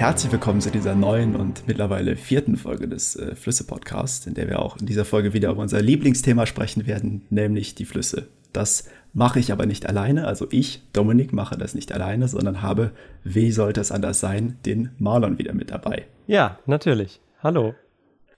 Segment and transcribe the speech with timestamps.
[0.00, 4.60] herzlich willkommen zu dieser neuen und mittlerweile vierten Folge des äh, Flüsse-Podcasts, in der wir
[4.60, 8.28] auch in dieser Folge wieder über unser Lieblingsthema sprechen werden, nämlich die Flüsse.
[8.54, 12.92] Das mache ich aber nicht alleine, also ich, Dominik, mache das nicht alleine, sondern habe,
[13.24, 16.06] wie sollte es anders sein, den Marlon wieder mit dabei.
[16.26, 17.20] Ja, natürlich.
[17.42, 17.74] Hallo.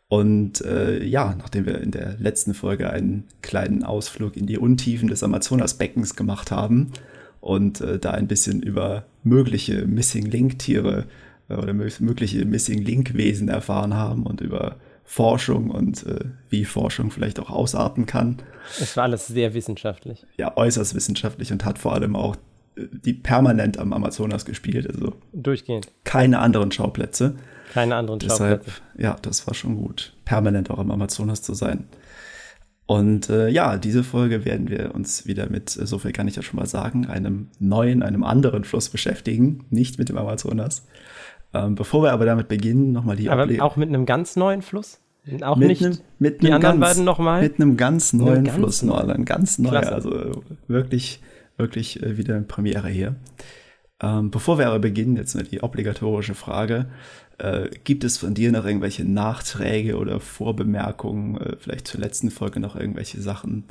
[0.09, 5.06] Und äh, ja, nachdem wir in der letzten Folge einen kleinen Ausflug in die Untiefen
[5.06, 6.90] des Amazonasbeckens gemacht haben
[7.40, 11.04] und äh, da ein bisschen über mögliche Missing Link Tiere äh,
[11.59, 17.38] oder mögliche Missing Link Wesen erfahren haben und über Forschung und äh, wie Forschung vielleicht
[17.41, 18.38] auch ausarten kann.
[18.80, 20.26] Es war alles sehr wissenschaftlich.
[20.37, 22.37] Ja, äußerst wissenschaftlich und hat vor allem auch
[22.76, 24.88] äh, die permanent am Amazonas gespielt.
[24.88, 25.88] Also durchgehend.
[26.04, 27.35] Keine anderen Schauplätze.
[27.73, 28.82] Keine anderen Deshalb, Schauplätze.
[28.98, 31.88] Ja, das war schon gut, permanent auch am Amazonas zu sein.
[32.87, 36.37] Und äh, ja, diese Folge werden wir uns wieder mit, äh, so viel kann ich
[36.37, 40.87] ja schon mal sagen, einem neuen, einem anderen Fluss beschäftigen, nicht mit dem Amazonas.
[41.54, 44.62] Ähm, bevor wir aber damit beginnen, nochmal die Aber Able auch mit einem ganz neuen
[44.62, 45.00] Fluss?
[45.42, 47.42] Auch mit nicht einem, mit die anderen ganz, beiden nochmal?
[47.42, 48.96] Mit einem ganz neuen ganz Fluss, neu.
[48.96, 51.20] ein ganz neuer, also wirklich,
[51.56, 53.14] wirklich äh, wieder eine Premiere hier.
[54.00, 56.86] Ähm, bevor wir aber beginnen, jetzt mal die obligatorische Frage.
[57.38, 62.58] Äh, gibt es von dir noch irgendwelche Nachträge oder Vorbemerkungen, äh, vielleicht zur letzten Folge
[62.58, 63.64] noch irgendwelche Sachen?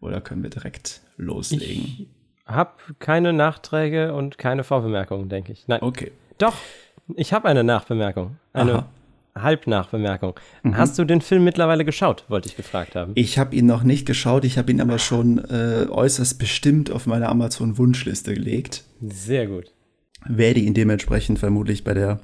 [0.00, 1.84] Oder können wir direkt loslegen?
[1.84, 2.06] Ich
[2.44, 5.68] habe keine Nachträge und keine Vorbemerkungen, denke ich.
[5.68, 5.82] Nein.
[5.82, 6.10] Okay.
[6.38, 6.54] Doch,
[7.16, 8.36] ich habe eine Nachbemerkung.
[8.52, 8.88] Eine Aha.
[9.42, 10.34] Halbnachbemerkung.
[10.62, 10.76] Mhm.
[10.76, 13.12] Hast du den Film mittlerweile geschaut, wollte ich gefragt haben.
[13.14, 17.06] Ich habe ihn noch nicht geschaut, ich habe ihn aber schon äh, äußerst bestimmt auf
[17.06, 18.84] meine Amazon-Wunschliste gelegt.
[19.00, 19.72] Sehr gut.
[20.26, 22.20] Werde ihn dementsprechend vermutlich bei der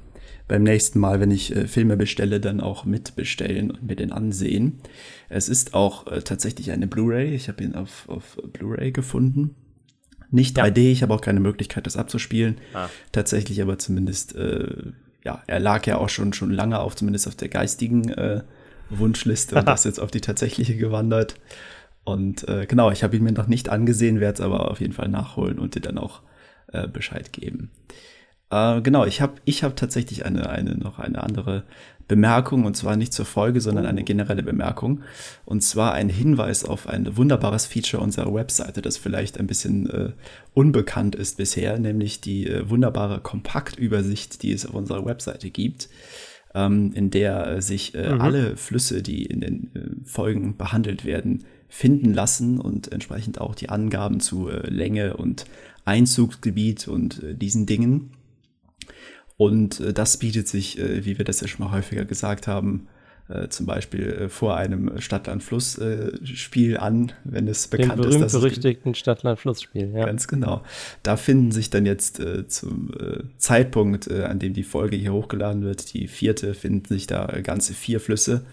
[0.47, 4.79] beim nächsten Mal, wenn ich äh, Filme bestelle, dann auch mitbestellen und mir den ansehen.
[5.27, 7.33] Es ist auch äh, tatsächlich eine Blu-ray.
[7.33, 9.55] Ich habe ihn auf, auf Blu-ray gefunden.
[10.31, 10.91] Nicht 3D, ja.
[10.91, 12.57] ich habe auch keine Möglichkeit, das abzuspielen.
[12.73, 12.89] Ah.
[13.11, 14.91] Tatsächlich aber zumindest, äh,
[15.23, 18.41] ja, er lag ja auch schon, schon lange auf, zumindest auf der geistigen äh,
[18.89, 21.35] Wunschliste und ist jetzt auf die tatsächliche gewandert.
[22.03, 24.93] Und äh, genau, ich habe ihn mir noch nicht angesehen, werde es aber auf jeden
[24.93, 26.21] Fall nachholen und dir dann auch
[26.71, 27.71] äh, Bescheid geben.
[28.55, 31.63] Äh, genau, ich habe ich hab tatsächlich eine, eine, noch eine andere
[32.07, 35.01] Bemerkung, und zwar nicht zur Folge, sondern eine generelle Bemerkung.
[35.43, 40.11] Und zwar ein Hinweis auf ein wunderbares Feature unserer Webseite, das vielleicht ein bisschen äh,
[40.53, 45.89] unbekannt ist bisher, nämlich die äh, wunderbare Kompaktübersicht, die es auf unserer Webseite gibt,
[46.53, 48.21] ähm, in der äh, sich äh, mhm.
[48.21, 53.67] alle Flüsse, die in den äh, Folgen behandelt werden, finden lassen und entsprechend auch die
[53.67, 55.45] Angaben zu äh, Länge und
[55.83, 58.14] Einzugsgebiet und diesen Dingen.
[59.37, 62.87] Und äh, das bietet sich, äh, wie wir das ja schon mal häufiger gesagt haben,
[63.27, 68.33] äh, zum Beispiel äh, vor einem Stadtland-Fluss-Spiel an, wenn es bekannt Den berühmt ist.
[68.33, 70.05] Den berüchtigten Stadtland-Fluss-Spiel, ja.
[70.05, 70.61] Ganz genau.
[71.01, 75.63] Da finden sich dann jetzt äh, zum äh, Zeitpunkt, an dem die Folge hier hochgeladen
[75.63, 78.45] wird, die vierte, finden sich da ganze vier Flüsse,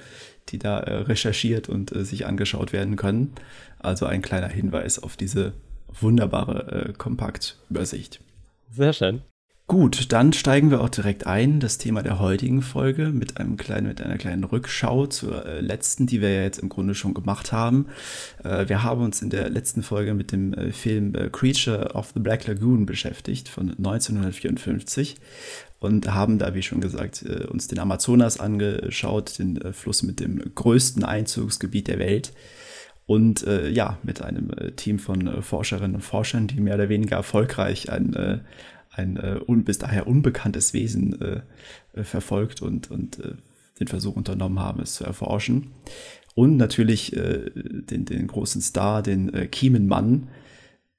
[0.48, 3.32] die da recherchiert und sich angeschaut werden können.
[3.78, 5.53] Also ein kleiner Hinweis auf diese
[6.00, 8.21] wunderbare Kompaktübersicht.
[8.71, 9.22] Sehr schön.
[9.72, 13.87] Gut, dann steigen wir auch direkt ein, das Thema der heutigen Folge mit einem kleinen,
[13.87, 17.53] mit einer kleinen Rückschau zur äh, letzten, die wir ja jetzt im Grunde schon gemacht
[17.53, 17.87] haben.
[18.44, 22.10] Äh, wir haben uns in der letzten Folge mit dem äh, Film äh, Creature of
[22.12, 25.16] the Black Lagoon beschäftigt von 1954
[25.81, 30.21] und haben da, wie schon gesagt, äh, uns den Amazonas angeschaut, den äh, Fluss mit
[30.21, 32.34] dem größten Einzugsgebiet der Welt.
[33.06, 38.43] Und ja, mit einem Team von Forscherinnen und Forschern, die mehr oder weniger erfolgreich ein
[38.92, 41.41] ein äh, un, bis daher unbekanntes Wesen äh,
[41.94, 43.34] äh, verfolgt und, und äh,
[43.80, 45.72] den Versuch unternommen haben, es zu erforschen.
[46.34, 50.28] Und natürlich äh, den, den großen Star, den äh, Kiemenmann,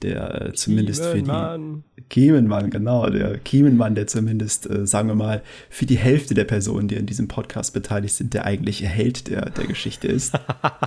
[0.04, 5.42] der äh, zumindest für die Kiemenmann, genau, der Kiemenmann, der zumindest, äh, sagen wir mal,
[5.69, 9.50] für die Hälfte der Personen, die in diesem Podcast beteiligt sind, der eigentliche Held der,
[9.50, 10.38] der Geschichte ist.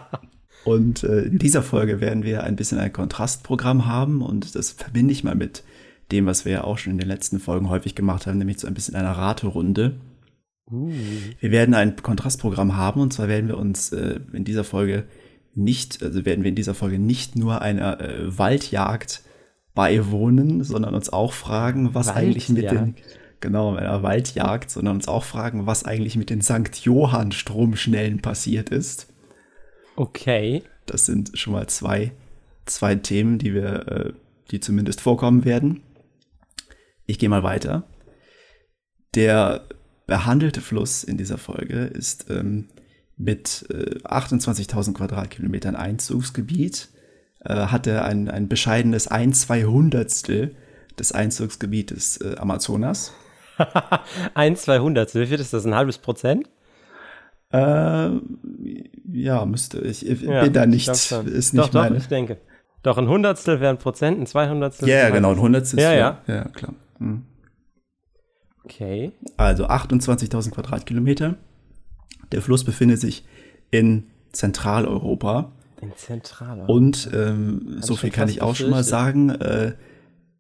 [0.65, 5.13] und äh, in dieser Folge werden wir ein bisschen ein Kontrastprogramm haben und das verbinde
[5.13, 5.65] ich mal mit
[6.13, 8.67] dem, was wir ja auch schon in den letzten Folgen häufig gemacht haben, nämlich so
[8.67, 9.97] ein bisschen einer Raterunde.
[10.71, 10.93] Uh.
[11.41, 15.05] Wir werden ein Kontrastprogramm haben und zwar werden wir uns äh, in dieser Folge
[15.55, 19.23] nicht, also werden wir in dieser Folge nicht nur einer äh, Waldjagd
[19.75, 22.27] beiwohnen, sondern uns auch fragen, was Waldjagd.
[22.27, 22.95] eigentlich mit den
[23.41, 26.77] genau einer Waldjagd, sondern uns auch fragen, was eigentlich mit den St.
[26.83, 29.13] Johann Stromschnellen passiert ist.
[29.97, 30.63] Okay.
[30.87, 32.13] Das sind schon mal zwei,
[32.65, 34.13] zwei Themen, die wir, äh,
[34.51, 35.83] die zumindest vorkommen werden.
[37.07, 37.85] Ich gehe mal weiter.
[39.15, 39.65] Der
[40.07, 42.69] behandelte Fluss in dieser Folge ist ähm,
[43.17, 46.89] mit äh, 28.000 Quadratkilometern Einzugsgebiet,
[47.45, 50.55] äh, hat er ein, ein bescheidenes ein Zweihundertstel
[50.99, 53.13] des Einzugsgebietes äh, Amazonas.
[54.35, 55.65] ein Zweihundertstel, wie viel ist das?
[55.65, 56.49] Ein halbes Prozent?
[57.53, 58.11] Äh,
[59.13, 60.07] ja, müsste ich.
[60.07, 60.89] Ich ja, bin da nicht.
[60.89, 61.95] Ist nicht doch, meine.
[61.95, 62.39] doch, ich denke.
[62.83, 64.89] Doch, ein Hundertstel wäre ein Prozent, ein Zweihundertstel.
[64.89, 65.81] Ja, yeah, genau, ein Hundertstel.
[65.81, 66.23] Ja, ja.
[66.27, 66.75] Ja, klar.
[66.99, 67.25] Hm.
[68.65, 69.13] Okay.
[69.37, 71.37] Also 28.000 Quadratkilometer.
[72.33, 73.25] Der Fluss befindet sich
[73.71, 75.53] in Zentraleuropa.
[75.81, 76.73] In Zentraleuropa.
[76.73, 79.31] Und ähm, so viel kann ich auch schon mal sagen.
[79.31, 79.75] Äh,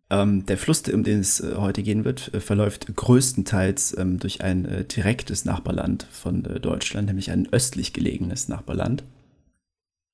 [0.08, 4.40] ähm, der Fluss, um den es äh, heute gehen wird, äh, verläuft größtenteils ähm, durch
[4.40, 9.02] ein äh, direktes Nachbarland von äh, Deutschland, nämlich ein östlich gelegenes Nachbarland.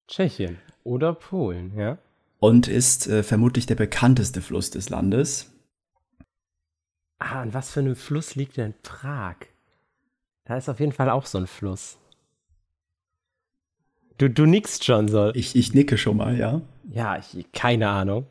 [0.08, 1.98] Tschechien oder Polen, ja.
[2.38, 5.51] Und ist äh, vermutlich der bekannteste Fluss des Landes.
[7.24, 9.36] Ah, an was für einem Fluss liegt denn Prag?
[10.44, 11.96] Da ist auf jeden Fall auch so ein Fluss.
[14.18, 15.30] Du, du nickst schon so.
[15.34, 16.62] Ich, ich nicke schon mal, ja.
[16.90, 18.26] Ja, ich, keine Ahnung.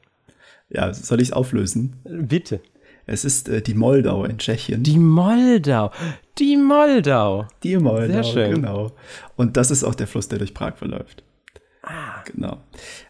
[0.70, 1.96] Ja, soll ich es auflösen?
[2.04, 2.62] Bitte.
[3.06, 4.84] Es ist äh, die Moldau in Tschechien.
[4.84, 5.92] Die Moldau.
[6.38, 7.48] Die Moldau.
[7.64, 8.56] Die Moldau, Sehr schön.
[8.56, 8.92] genau.
[9.38, 11.24] Und das ist auch der Fluss, der durch Prag verläuft.
[11.84, 12.24] Ah.
[12.26, 12.58] Genau.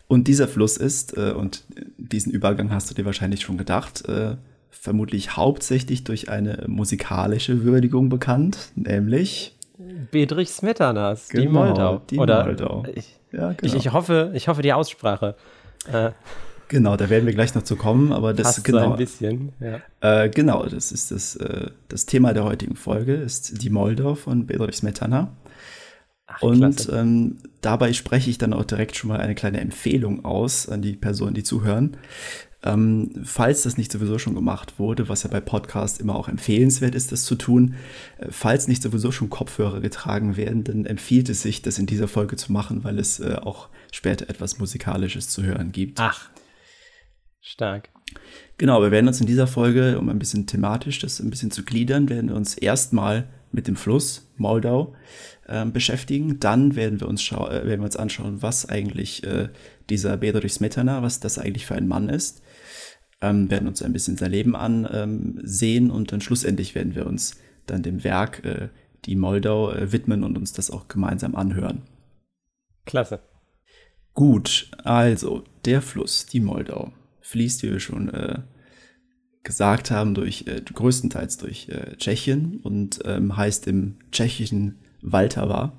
[0.08, 1.64] Und dieser Fluss ist, äh, und
[1.98, 4.38] diesen Übergang hast du dir wahrscheinlich schon gedacht, äh,
[4.72, 9.56] vermutlich hauptsächlich durch eine musikalische Würdigung bekannt, nämlich
[10.12, 12.02] Bedrich Smetanas, genau, die Moldau.
[12.10, 12.86] Die Oder Moldau.
[12.96, 13.58] Ich, ja, genau.
[13.62, 15.36] ich, ich, hoffe, ich hoffe, die Aussprache.
[15.92, 16.12] Äh,
[16.72, 18.86] Genau, da werden wir gleich noch zu kommen, aber das genau.
[18.86, 19.82] So ein bisschen, ja.
[20.00, 24.46] Äh, genau, das ist das, äh, das Thema der heutigen Folge, ist die Moldau von
[24.46, 25.36] Bedrich Smetana.
[26.28, 30.70] Ach, und ähm, dabei spreche ich dann auch direkt schon mal eine kleine Empfehlung aus
[30.70, 31.98] an die Personen, die zuhören.
[32.64, 36.94] Ähm, falls das nicht sowieso schon gemacht wurde, was ja bei Podcasts immer auch empfehlenswert
[36.94, 37.76] ist, das zu tun,
[38.20, 42.08] äh, falls nicht sowieso schon Kopfhörer getragen werden, dann empfiehlt es sich, das in dieser
[42.08, 46.00] Folge zu machen, weil es äh, auch später etwas Musikalisches zu hören gibt.
[46.00, 46.30] Ach,
[47.42, 47.90] Stark.
[48.58, 51.64] Genau, wir werden uns in dieser Folge, um ein bisschen thematisch das ein bisschen zu
[51.64, 54.96] gliedern, werden wir uns erstmal mit dem Fluss Moldau
[55.48, 56.40] äh, beschäftigen.
[56.40, 59.50] Dann werden wir uns, äh, werden wir uns anschauen, was eigentlich äh,
[59.90, 62.42] dieser Bedrich Smetana, was das eigentlich für ein Mann ist.
[63.22, 67.38] Ähm, werden uns ein bisschen sein Leben ansehen ähm, und dann schlussendlich werden wir uns
[67.68, 68.70] dann dem Werk äh,
[69.06, 71.84] die Moldau äh, widmen und uns das auch gemeinsam anhören.
[72.86, 73.20] Klasse.
[74.14, 76.92] Gut, also der Fluss, die Moldau
[77.22, 78.40] fließt, wie wir schon äh,
[79.44, 85.74] gesagt haben, durch äh, größtenteils durch äh, Tschechien und ähm, heißt im tschechischen Valtava.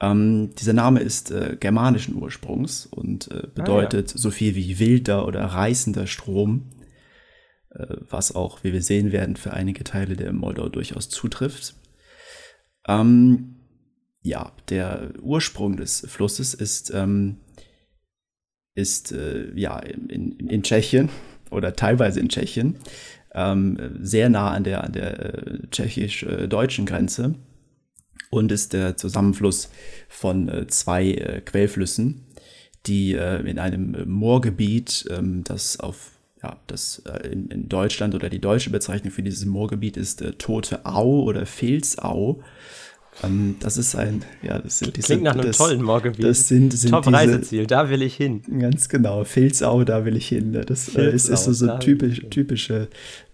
[0.00, 4.18] Ähm, dieser Name ist äh, germanischen Ursprungs und äh, bedeutet ah, ja.
[4.18, 6.70] so viel wie wilder oder reißender Strom,
[7.70, 11.74] äh, was auch, wie wir sehen werden, für einige Teile der Moldau durchaus zutrifft.
[12.86, 13.56] Ähm,
[14.22, 17.38] ja, der Ursprung des Flusses ist ähm,
[18.76, 21.08] ist äh, ja in, in Tschechien
[21.50, 22.76] oder teilweise in Tschechien,
[23.34, 27.34] ähm, sehr nah an der, an der äh, tschechisch-deutschen Grenze
[28.30, 29.70] und ist der Zusammenfluss
[30.08, 32.24] von äh, zwei äh, Quellflüssen,
[32.86, 36.12] die äh, in einem Moorgebiet, ähm, das auf
[36.42, 41.46] ja, das in, Deutschland oder die deutsche Bezeichnung für dieses Moorgebiet ist Tote Au oder
[41.46, 42.42] Filzau
[43.24, 46.24] ähm, das ist ein, ja, das sind diese, Klingt nach einem das, tollen Moorgebiet.
[46.24, 48.42] Das sind, sind Top diese, Reiseziel, da will ich hin.
[48.58, 50.52] Ganz genau, Filzau, da will ich hin.
[50.66, 52.88] Das äh, ist, ist so, so typisch, typische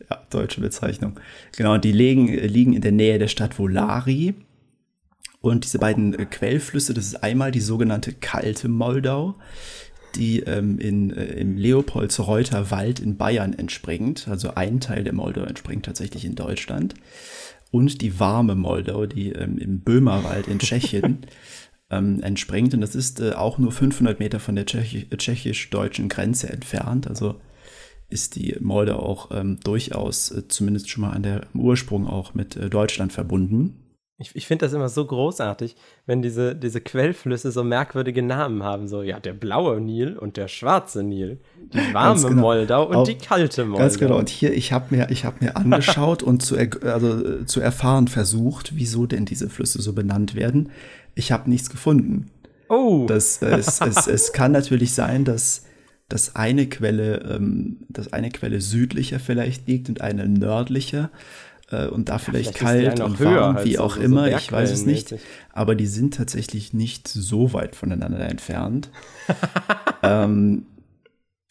[0.08, 1.18] ja, deutsche Bezeichnung.
[1.56, 4.34] Genau, die liegen, liegen in der Nähe der Stadt Volari.
[5.42, 9.34] Und diese beiden äh, Quellflüsse, das ist einmal die sogenannte Kalte Moldau,
[10.14, 14.28] die ähm, in, äh, im Leopoldsreuter Wald in Bayern entspringt.
[14.28, 16.94] Also ein Teil der Moldau entspringt tatsächlich in Deutschland
[17.70, 21.26] und die warme Moldau, die ähm, im Böhmerwald in Tschechien
[21.90, 22.72] ähm, entspringt.
[22.72, 27.08] Und das ist äh, auch nur 500 Meter von der Tschechi tschechisch-deutschen Grenze entfernt.
[27.08, 27.40] Also
[28.10, 32.56] ist die Moldau auch ähm, durchaus äh, zumindest schon mal an der Ursprung auch mit
[32.56, 33.81] äh, Deutschland verbunden.
[34.22, 35.76] Ich, ich finde das immer so großartig,
[36.06, 38.88] wenn diese, diese Quellflüsse so merkwürdige Namen haben.
[38.88, 41.38] So, ja, der blaue Nil und der schwarze Nil,
[41.74, 42.40] die warme genau.
[42.40, 43.82] Moldau und Auch, die kalte Moldau.
[43.82, 44.18] Ganz genau.
[44.18, 49.06] Und hier, ich habe mir, hab mir angeschaut und zu, also, zu erfahren versucht, wieso
[49.06, 50.70] denn diese Flüsse so benannt werden.
[51.14, 52.30] Ich habe nichts gefunden.
[52.68, 53.04] Oh.
[53.06, 55.64] Das, äh, es, es, es kann natürlich sein, dass
[56.12, 61.10] dass eine Quelle, ähm, dass eine Quelle südlicher vielleicht liegt und eine nördlicher
[61.72, 64.52] äh, und da vielleicht, ja, vielleicht kalt und warm, wie auch so, immer, so ich
[64.52, 65.14] weiß es nicht.
[65.52, 68.90] Aber die sind tatsächlich nicht so weit voneinander entfernt.
[70.02, 70.66] ähm,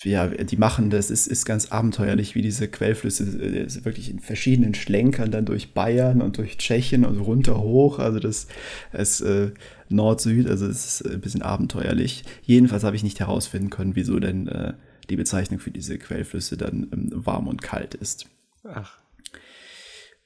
[0.03, 4.73] ja, die machen das, ist, ist ganz abenteuerlich, wie diese Quellflüsse äh, wirklich in verschiedenen
[4.73, 7.99] Schlenkern dann durch Bayern und durch Tschechien und runter hoch.
[7.99, 8.47] Also das
[8.93, 9.51] ist äh,
[9.89, 12.23] Nord-Süd, also es ist ein bisschen abenteuerlich.
[12.41, 14.73] Jedenfalls habe ich nicht herausfinden können, wieso denn äh,
[15.09, 18.25] die Bezeichnung für diese Quellflüsse dann ähm, warm und kalt ist.
[18.63, 18.97] Ach.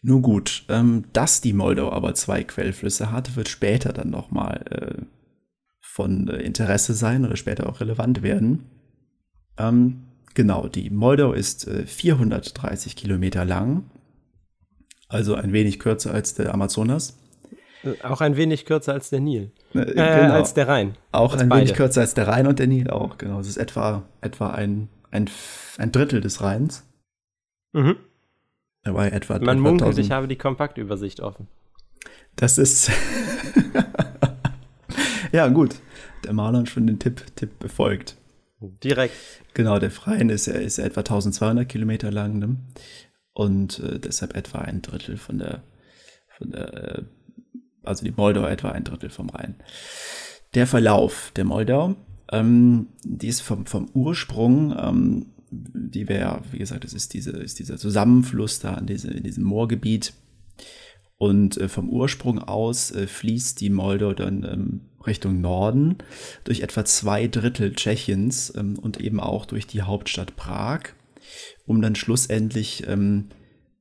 [0.08, 5.02] Nun gut, ähm, dass die Moldau aber zwei Quellflüsse hat, wird später dann nochmal äh,
[5.82, 8.70] von äh, Interesse sein oder später auch relevant werden.
[9.58, 10.04] Ähm,
[10.36, 13.90] genau, die Moldau ist äh, 430 Kilometer lang,
[15.08, 17.18] also ein wenig kürzer als der Amazonas.
[17.84, 19.54] Äh, auch ein wenig kürzer als der Nil.
[19.74, 20.36] Äh, äh, genau.
[20.36, 20.96] Als der Rhein.
[21.14, 21.62] Auch als ein beide.
[21.62, 23.40] wenig kürzer als der Rhein und der Nil auch, genau.
[23.40, 25.32] Es ist etwa, etwa ein, ein,
[25.80, 26.84] ein Drittel des Rheins.
[27.74, 27.96] Mhm.
[28.86, 31.48] Er war etwa Man munkelt, ich habe die Kompaktübersicht offen.
[32.36, 32.92] Das ist.
[35.32, 35.76] ja, gut.
[36.24, 38.16] Der Marlon schon den Tipp, Tipp befolgt.
[38.84, 39.16] Direkt.
[39.56, 42.58] Genau, der Freien ist, ist etwa 1200 Kilometer lang ne?
[43.34, 45.64] und äh, deshalb etwa ein Drittel von der,
[46.38, 47.04] von der, äh,
[47.84, 49.56] also die Moldau etwa ein Drittel vom Rhein.
[50.54, 51.96] Der Verlauf der Moldau,
[52.32, 55.26] ähm, die ist vom, vom Ursprung ähm,
[55.74, 59.44] die wäre, wie gesagt, es ist, diese, ist dieser Zusammenfluss da in, diese, in diesem
[59.44, 60.14] Moorgebiet.
[61.18, 65.98] Und äh, vom Ursprung aus äh, fließt die Moldau dann ähm, Richtung Norden
[66.44, 70.82] durch etwa zwei Drittel Tschechiens ähm, und eben auch durch die Hauptstadt Prag,
[71.66, 73.30] um dann schlussendlich ähm,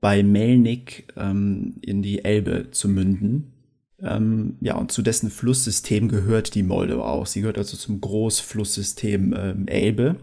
[0.00, 3.52] bei Melnik ähm, in die Elbe zu münden.
[4.00, 7.26] Ähm, ja, und zu dessen Flusssystem gehört die Moldau auch.
[7.26, 10.16] Sie gehört also zum Großflusssystem ähm, Elbe.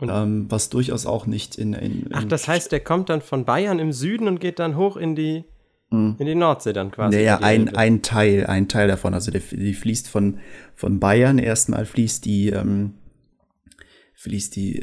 [0.00, 3.44] Ähm, was durchaus auch nicht in, in, in, Ach, das heißt, der kommt dann von
[3.44, 5.44] Bayern im Süden und geht dann hoch in die,
[5.90, 6.14] mhm.
[6.18, 7.16] in die Nordsee dann quasi.
[7.16, 9.12] Naja, ein, ein Teil, ein Teil davon.
[9.12, 10.38] Also der, die fließt von,
[10.76, 12.94] von Bayern erstmal fließt die ähm,
[14.18, 14.74] fließt die,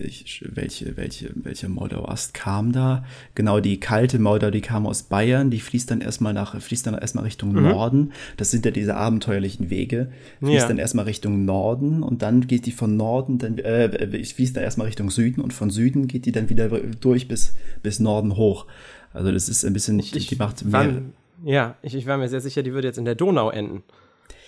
[0.54, 3.04] welche, welche, welche Moldau-Ast kam da?
[3.36, 6.94] Genau, die kalte Moldau, die kam aus Bayern, die fließt dann erstmal nach, fließt dann
[6.94, 7.64] erstmal Richtung mhm.
[7.64, 8.14] Norden.
[8.38, 10.10] Das sind ja diese abenteuerlichen Wege.
[10.40, 10.68] Fließt ja.
[10.70, 14.88] dann erstmal Richtung Norden und dann geht die von Norden, dann, äh, fließt dann erstmal
[14.88, 18.68] Richtung Süden und von Süden geht die dann wieder durch bis, bis Norden hoch.
[19.12, 20.72] Also das ist ein bisschen, ich, die macht mehr.
[20.72, 21.02] War,
[21.44, 23.84] ja, ich, ich war mir sehr sicher, die würde jetzt in der Donau enden.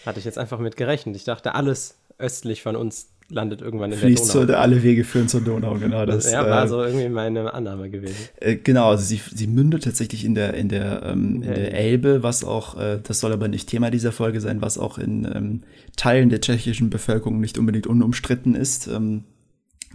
[0.06, 1.18] Hatte ich jetzt einfach mit gerechnet.
[1.18, 4.54] Ich dachte, alles östlich von uns landet irgendwann in Fließt der Donau.
[4.54, 6.06] Zu, alle Wege führen zur Donau, genau.
[6.06, 8.30] Das, ja, war äh, so irgendwie meine Annahme gewesen.
[8.40, 12.24] Äh, genau, also sie, sie mündet tatsächlich in der, in der, ähm, in der Elbe,
[12.24, 15.62] was auch, äh, das soll aber nicht Thema dieser Folge sein, was auch in ähm,
[15.96, 18.88] Teilen der tschechischen Bevölkerung nicht unbedingt unumstritten ist.
[18.88, 19.24] Ähm,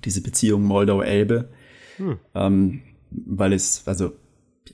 [0.04, 1.48] diese Beziehung Moldau-Elbe.
[1.96, 2.18] Hm.
[2.34, 4.12] Ähm, weil es, also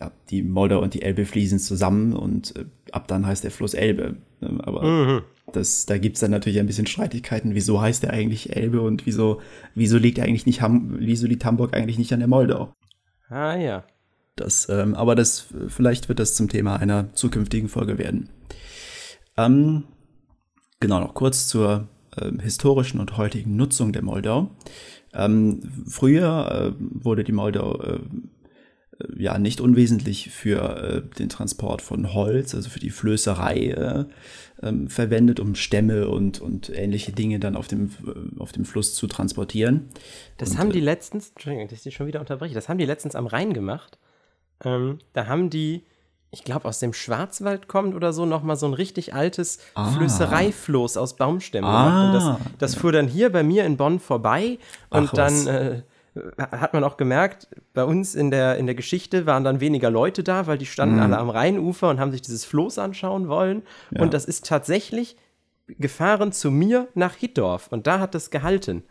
[0.01, 3.75] ja, die Moldau und die Elbe fließen zusammen und äh, ab dann heißt der Fluss
[3.75, 4.17] Elbe.
[4.41, 5.23] Ähm, aber mhm.
[5.53, 9.07] das, da gibt es dann natürlich ein bisschen Streitigkeiten, wieso heißt der eigentlich Elbe und
[9.07, 9.41] wieso,
[9.75, 12.73] wieso liegt eigentlich nicht Ham, wieso liegt Hamburg eigentlich nicht an der Moldau?
[13.29, 13.85] Ah ja.
[14.37, 18.29] Das, ähm, aber das, vielleicht wird das zum Thema einer zukünftigen Folge werden.
[19.37, 19.85] Ähm,
[20.79, 24.51] genau, noch kurz zur äh, historischen und heutigen Nutzung der Moldau.
[25.13, 27.99] Ähm, früher äh, wurde die Moldau äh,
[29.17, 34.05] ja nicht unwesentlich für äh, den Transport von Holz, also für die Flößerei äh,
[34.63, 38.95] ähm, verwendet, um Stämme und, und ähnliche Dinge dann auf dem, äh, auf dem Fluss
[38.95, 39.89] zu transportieren.
[40.37, 43.15] Das und, haben die letztens, Entschuldigung, dass ich schon wieder unterbreche, das haben die letztens
[43.15, 43.99] am Rhein gemacht.
[44.65, 45.85] Ähm, da haben die,
[46.33, 49.93] ich glaube, aus dem Schwarzwald kommt oder so, nochmal so ein richtig altes ah.
[49.93, 51.85] Flößereifloß aus Baumstämmen ah.
[51.85, 52.39] gemacht.
[52.39, 54.59] Und das, das fuhr dann hier bei mir in Bonn vorbei
[54.91, 55.83] und Ach, dann äh,
[56.39, 60.23] hat man auch gemerkt, bei uns in der, in der Geschichte waren dann weniger Leute
[60.23, 61.03] da, weil die standen mhm.
[61.03, 63.63] alle am Rheinufer und haben sich dieses Floß anschauen wollen.
[63.91, 64.03] Ja.
[64.03, 65.17] Und das ist tatsächlich
[65.67, 68.85] gefahren zu mir nach Hittdorf und da hat es gehalten.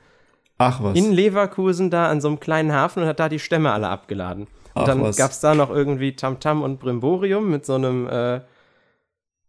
[0.58, 0.98] Ach was.
[0.98, 4.44] In Leverkusen da an so einem kleinen Hafen und hat da die Stämme alle abgeladen.
[4.44, 8.08] Und Ach dann gab es da noch irgendwie Tamtam -Tam und Brimborium mit so einem,
[8.08, 8.42] äh,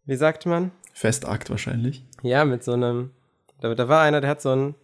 [0.04, 0.70] wie sagt man?
[0.92, 2.04] Festakt wahrscheinlich.
[2.22, 3.10] Ja, mit so einem,
[3.60, 4.74] da, da war einer, der hat so ein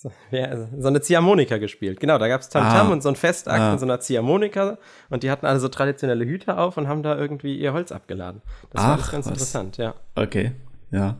[0.00, 1.98] so, ja, so eine Ziehharmonika gespielt.
[1.98, 2.92] Genau, da gab es Tamtam ah.
[2.92, 3.72] und so ein Festakt ah.
[3.72, 4.78] mit so einer Ziehharmonika
[5.10, 8.40] und die hatten alle so traditionelle Hüte auf und haben da irgendwie ihr Holz abgeladen.
[8.70, 9.32] Das Ach, war alles ganz was.
[9.32, 9.94] interessant, ja.
[10.14, 10.52] Okay,
[10.92, 11.18] ja.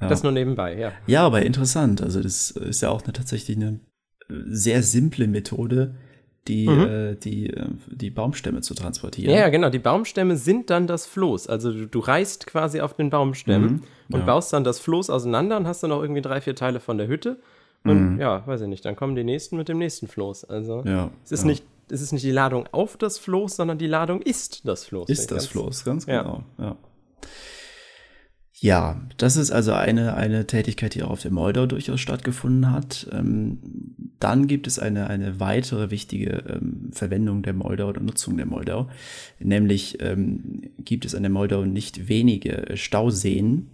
[0.00, 0.08] ja.
[0.08, 0.90] Das nur nebenbei, ja.
[1.06, 2.02] Ja, aber interessant.
[2.02, 3.78] Also das ist ja auch eine, tatsächlich eine
[4.28, 5.94] sehr simple Methode,
[6.48, 6.80] die, mhm.
[6.80, 9.34] äh, die, äh, die Baumstämme zu transportieren.
[9.34, 9.70] Ja, genau.
[9.70, 11.46] Die Baumstämme sind dann das Floß.
[11.46, 14.14] Also du, du reißt quasi auf den Baumstämmen mhm.
[14.14, 14.26] und ja.
[14.26, 17.06] baust dann das Floß auseinander und hast dann noch irgendwie drei, vier Teile von der
[17.06, 17.38] Hütte.
[17.84, 18.20] Und mhm.
[18.20, 20.44] ja, weiß ich nicht, dann kommen die nächsten mit dem nächsten Floß.
[20.44, 21.48] Also ja, es ist ja.
[21.48, 25.10] nicht es ist nicht die Ladung auf das Floß, sondern die Ladung ist das Floß.
[25.10, 26.42] Ist das Floß, ganz genau.
[26.58, 26.76] Ja.
[28.62, 33.08] Ja, das ist also eine, eine Tätigkeit, die auch auf der Moldau durchaus stattgefunden hat.
[33.10, 33.58] Ähm,
[34.20, 38.88] dann gibt es eine, eine weitere wichtige ähm, Verwendung der Moldau oder Nutzung der Moldau.
[39.40, 43.66] Nämlich ähm, gibt es an der Moldau nicht wenige Stauseen.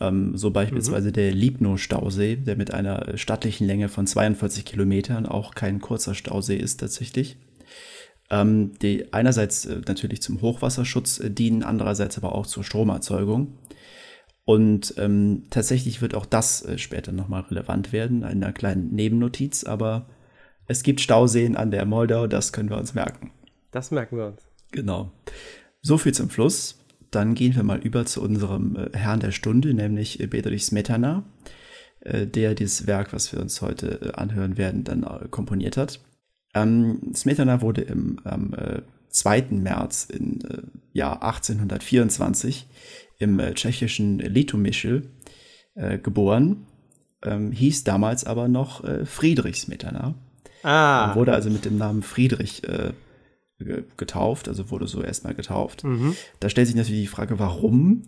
[0.00, 1.14] Ähm, so beispielsweise mhm.
[1.14, 6.78] der Libno-Stausee, der mit einer stattlichen Länge von 42 Kilometern auch kein kurzer Stausee ist
[6.78, 7.36] tatsächlich.
[8.32, 13.54] die einerseits äh, natürlich zum Hochwasserschutz äh, dienen, andererseits aber auch zur Stromerzeugung.
[14.44, 20.06] Und ähm, tatsächlich wird auch das äh, später nochmal relevant werden, einer kleinen Nebennotiz, aber
[20.66, 23.32] es gibt Stauseen an der Moldau, das können wir uns merken.
[23.70, 24.42] Das merken wir uns.
[24.72, 25.12] Genau.
[25.82, 26.76] So viel zum Fluss.
[27.10, 31.24] Dann gehen wir mal über zu unserem äh, Herrn der Stunde, nämlich äh, Bedrich Smetana,
[32.00, 36.00] äh, der dieses Werk, was wir uns heute äh, anhören werden, dann äh, komponiert hat.
[36.54, 38.54] Ähm, Smetana wurde im, am
[39.08, 39.38] 2.
[39.38, 40.38] Äh, März im
[40.92, 42.68] Jahr 1824
[43.20, 45.02] im tschechischen Litomyschl
[46.02, 46.66] geboren,
[47.22, 50.14] ähm, hieß damals aber noch Friedrich Smetana.
[50.64, 51.14] Ah.
[51.14, 52.62] Wurde also mit dem Namen Friedrich
[53.96, 55.84] getauft, also wurde so erstmal getauft.
[55.84, 56.16] Mhm.
[56.40, 58.02] Da stellt sich natürlich die Frage, warum?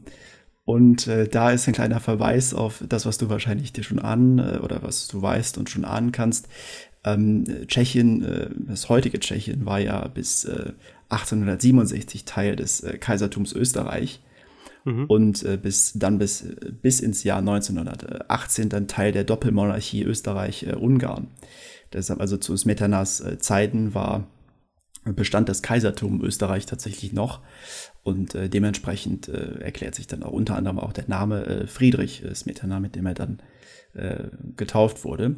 [0.64, 4.38] Und äh, da ist ein kleiner Verweis auf das, was du wahrscheinlich dir schon an
[4.38, 6.48] äh, oder was du weißt und schon ahnen kannst.
[7.04, 10.48] Ähm, Tschechien, äh, das heutige Tschechien, war ja bis
[11.08, 14.22] 1867 äh, Teil des äh, Kaisertums Österreich.
[14.84, 15.06] Mhm.
[15.06, 16.44] Und äh, bis dann bis,
[16.82, 21.28] bis ins Jahr 1918 dann Teil der Doppelmonarchie Österreich-Ungarn.
[21.92, 24.26] Deshalb also zu Smetanas Zeiten war
[25.04, 27.40] bestand das Kaisertum Österreich tatsächlich noch.
[28.02, 32.24] Und äh, dementsprechend äh, erklärt sich dann auch unter anderem auch der Name äh, Friedrich
[32.24, 33.40] äh, Smetana, mit dem er dann
[33.94, 34.24] äh,
[34.56, 35.36] getauft wurde.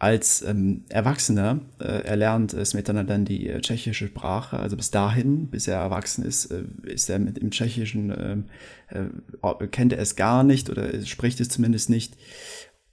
[0.00, 4.58] Als ähm, Erwachsener äh, erlernt äh, Smetana dann die äh, tschechische Sprache.
[4.58, 8.44] Also bis dahin, bis er erwachsen ist, äh, ist er mit dem Tschechischen, ähm,
[8.88, 12.16] äh, kennt er es gar nicht oder spricht es zumindest nicht.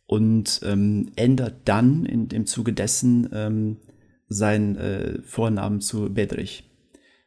[0.05, 3.77] Und ähm, ändert dann in, im Zuge dessen ähm,
[4.27, 6.69] seinen äh, Vornamen zu Bedrich.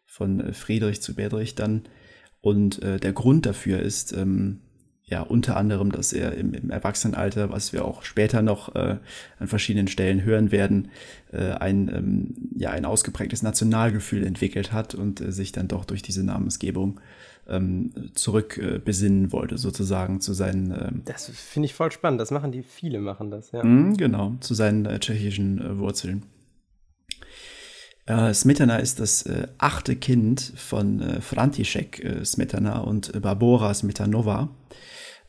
[0.05, 1.85] Von äh, Friedrich zu Bedrich dann.
[2.43, 4.63] Und der Grund dafür ist ähm,
[5.11, 8.97] ja unter anderem, dass er im, im Erwachsenenalter, was wir auch später noch äh,
[9.39, 10.89] an verschiedenen Stellen hören werden,
[11.33, 16.03] äh, ein, ähm, ja, ein ausgeprägtes Nationalgefühl entwickelt hat und äh, sich dann doch durch
[16.03, 17.01] diese Namensgebung
[17.49, 20.71] ähm, zurückbesinnen äh, wollte, sozusagen zu seinen.
[20.71, 22.21] Ähm, das finde ich voll spannend.
[22.21, 23.65] Das machen die, viele machen das, ja.
[23.65, 26.23] Mh, genau, zu seinen äh, tschechischen äh, Wurzeln.
[28.11, 33.73] Äh, Smetana ist das äh, achte Kind von äh, František äh, Smetana und äh, Barbora
[33.73, 34.49] Smetanova.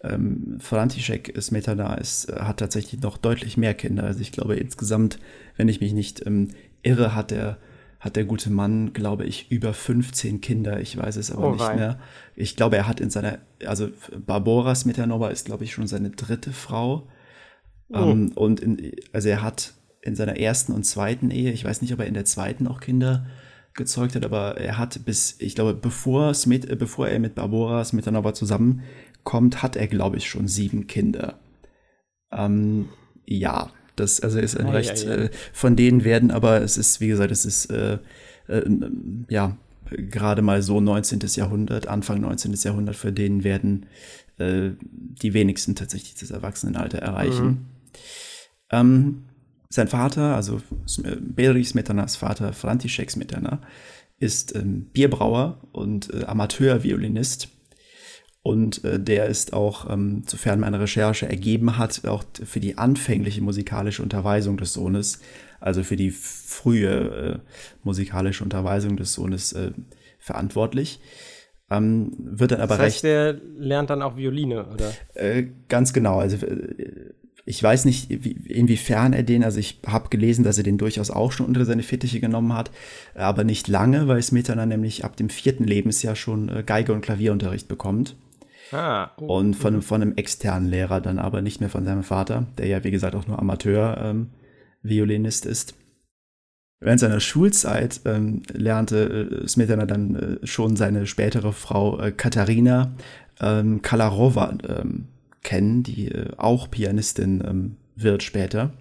[0.03, 4.05] Ähm, František Smetana ist, äh, hat tatsächlich noch deutlich mehr Kinder.
[4.05, 5.19] Also ich glaube insgesamt,
[5.57, 6.47] wenn ich mich nicht ähm,
[6.81, 7.59] irre, hat der,
[7.99, 10.79] hat der gute Mann, glaube ich, über 15 Kinder.
[10.79, 11.99] Ich weiß es aber oh, nicht mehr.
[12.35, 13.89] Ich glaube, er hat in seiner, also
[14.25, 17.07] Barbora Smetanova ist, glaube ich, schon seine dritte Frau.
[17.89, 17.97] Oh.
[17.97, 21.93] Ähm, und in, also er hat in seiner ersten und zweiten Ehe, ich weiß nicht,
[21.93, 23.25] ob er in der zweiten auch Kinder
[23.73, 27.83] gezeugt hat, aber er hat bis, ich glaube, bevor, Smith, äh, bevor er mit Barbara
[27.85, 31.39] Smetana zusammenkommt, hat er, glaube ich, schon sieben Kinder.
[32.31, 32.89] Ähm,
[33.25, 35.15] ja, das also ist ein ah, recht, ja, ja.
[35.23, 37.99] Äh, von denen werden aber, es ist, wie gesagt, es ist, äh,
[38.47, 38.69] äh,
[39.29, 39.57] ja,
[39.89, 41.19] gerade mal so 19.
[41.35, 42.53] Jahrhundert, Anfang 19.
[42.53, 43.85] Jahrhundert, für denen werden
[44.37, 47.45] äh, die wenigsten tatsächlich das Erwachsenenalter erreichen.
[47.45, 47.65] Mhm.
[48.71, 49.23] Ähm,
[49.71, 50.61] sein Vater, also
[51.19, 53.61] Beri Smetanas Vater, František Smetana,
[54.19, 57.49] ist ähm, Bierbrauer und äh, Amateurviolinist.
[58.43, 63.41] Und äh, der ist auch, ähm, sofern meine Recherche ergeben hat, auch für die anfängliche
[63.41, 65.19] musikalische Unterweisung des Sohnes,
[65.59, 67.39] also für die frühe äh,
[67.83, 69.71] musikalische Unterweisung des Sohnes äh,
[70.19, 70.99] verantwortlich.
[71.69, 73.03] Ähm, wird dann aber das heißt, recht.
[73.05, 74.91] Der lernt dann auch Violine, oder?
[75.13, 76.19] Äh, ganz genau.
[76.19, 77.13] Also äh,
[77.45, 81.09] ich weiß nicht, wie, inwiefern er den, also ich habe gelesen, dass er den durchaus
[81.09, 82.71] auch schon unter seine Fittiche genommen hat,
[83.15, 87.67] aber nicht lange, weil Smetana nämlich ab dem vierten Lebensjahr schon äh, Geige und Klavierunterricht
[87.67, 88.15] bekommt.
[88.71, 92.45] Ah, oh, und von, von einem externen Lehrer dann aber nicht mehr von seinem Vater,
[92.57, 95.75] der ja wie gesagt auch nur Amateur-Violinist ähm, ist.
[96.79, 102.91] Während seiner Schulzeit ähm, lernte äh, Smetana dann äh, schon seine spätere Frau äh, Katharina
[103.39, 105.07] ähm, Kalarova ähm,
[105.43, 108.73] kennen, die äh, auch Pianistin ähm, wird später.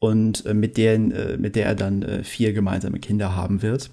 [0.00, 3.90] Und äh, mit, der, äh, mit der er dann vier gemeinsame Kinder haben wird.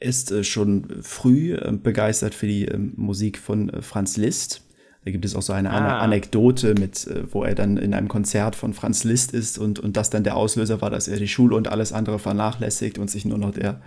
[0.00, 4.62] Ist schon früh begeistert für die ähm, Musik von Franz Liszt.
[5.04, 6.00] Da gibt es auch so eine ah.
[6.00, 10.10] Anekdote mit, wo er dann in einem Konzert von Franz Liszt ist und, und das
[10.10, 13.36] dann der Auslöser war, dass er die Schule und alles andere vernachlässigt und sich nur
[13.36, 13.82] noch der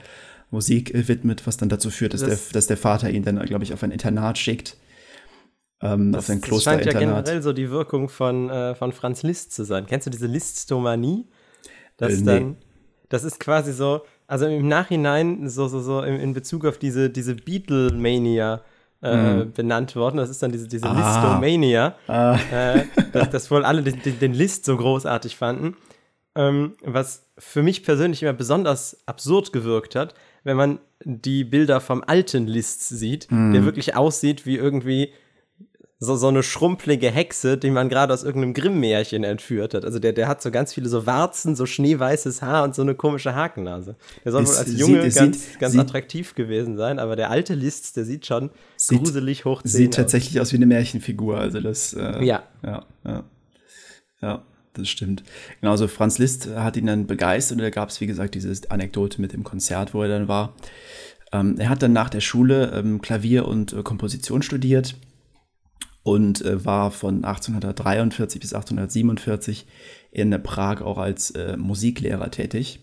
[0.52, 3.64] Musik widmet, was dann dazu führt, dass, das der, dass der Vater ihn dann, glaube
[3.64, 4.78] ich, auf ein Internat schickt
[5.82, 9.54] ähm, das, Kloster Das scheint ja generell so die Wirkung von, äh, von Franz Liszt
[9.54, 9.86] zu sein.
[9.86, 11.28] Kennst du diese Listomanie?
[11.98, 12.26] Das äh, nee.
[12.26, 12.58] dann,
[13.10, 17.10] das ist quasi so, also im Nachhinein so, so, so in, in Bezug auf diese,
[17.10, 18.62] diese Beatlemania
[19.02, 19.54] äh, mm.
[19.54, 20.18] benannt worden.
[20.18, 20.94] Das ist dann diese, diese ah.
[20.94, 22.38] Listomania, ah.
[22.52, 25.78] Äh, dass, dass wohl alle den, den, List so großartig fanden.
[26.36, 32.04] ähm, was für mich persönlich immer besonders absurd gewirkt hat, wenn man die Bilder vom
[32.06, 33.54] alten List sieht, mm.
[33.54, 35.14] der wirklich aussieht wie irgendwie
[36.00, 39.84] so, so eine schrumpelige Hexe, die man gerade aus irgendeinem Grimm-Märchen entführt hat.
[39.84, 42.94] Also der, der hat so ganz viele so Warzen, so schneeweißes Haar und so eine
[42.94, 43.96] komische Hakennase.
[44.24, 47.16] Der soll es wohl als Junge sieht, ganz, sieht, ganz sieht, attraktiv gewesen sein, aber
[47.16, 48.52] der alte List, der sieht schon
[48.88, 50.52] gruselig hoch Sieht tatsächlich aus.
[50.52, 51.40] wie eine Märchenfigur.
[51.40, 52.44] Also das, äh, ja.
[52.64, 52.86] ja.
[53.04, 53.24] Ja,
[54.22, 54.44] ja.
[54.74, 55.24] Das stimmt.
[55.62, 59.20] Genauso Franz Liszt hat ihn dann begeistert und da gab es, wie gesagt, diese Anekdote
[59.20, 60.54] mit dem Konzert, wo er dann war.
[61.32, 64.96] Ähm, er hat dann nach der Schule ähm, Klavier und äh, Komposition studiert
[66.08, 69.68] und äh, war von 1843 bis 1847
[70.10, 72.80] in Prag auch als äh, Musiklehrer tätig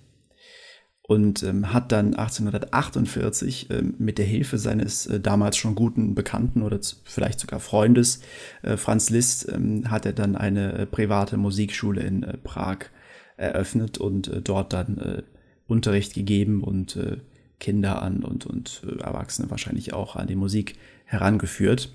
[1.00, 6.60] und ähm, hat dann 1848 äh, mit der Hilfe seines äh, damals schon guten Bekannten
[6.60, 8.20] oder vielleicht sogar Freundes
[8.60, 12.90] äh, Franz Liszt ähm, hat er dann eine äh, private Musikschule in Prag
[13.38, 15.24] eröffnet und dort dann
[15.66, 16.96] Unterricht gegeben und
[17.58, 21.90] Kinder an und, und Erwachsene wahrscheinlich auch an die Musik herangeführt.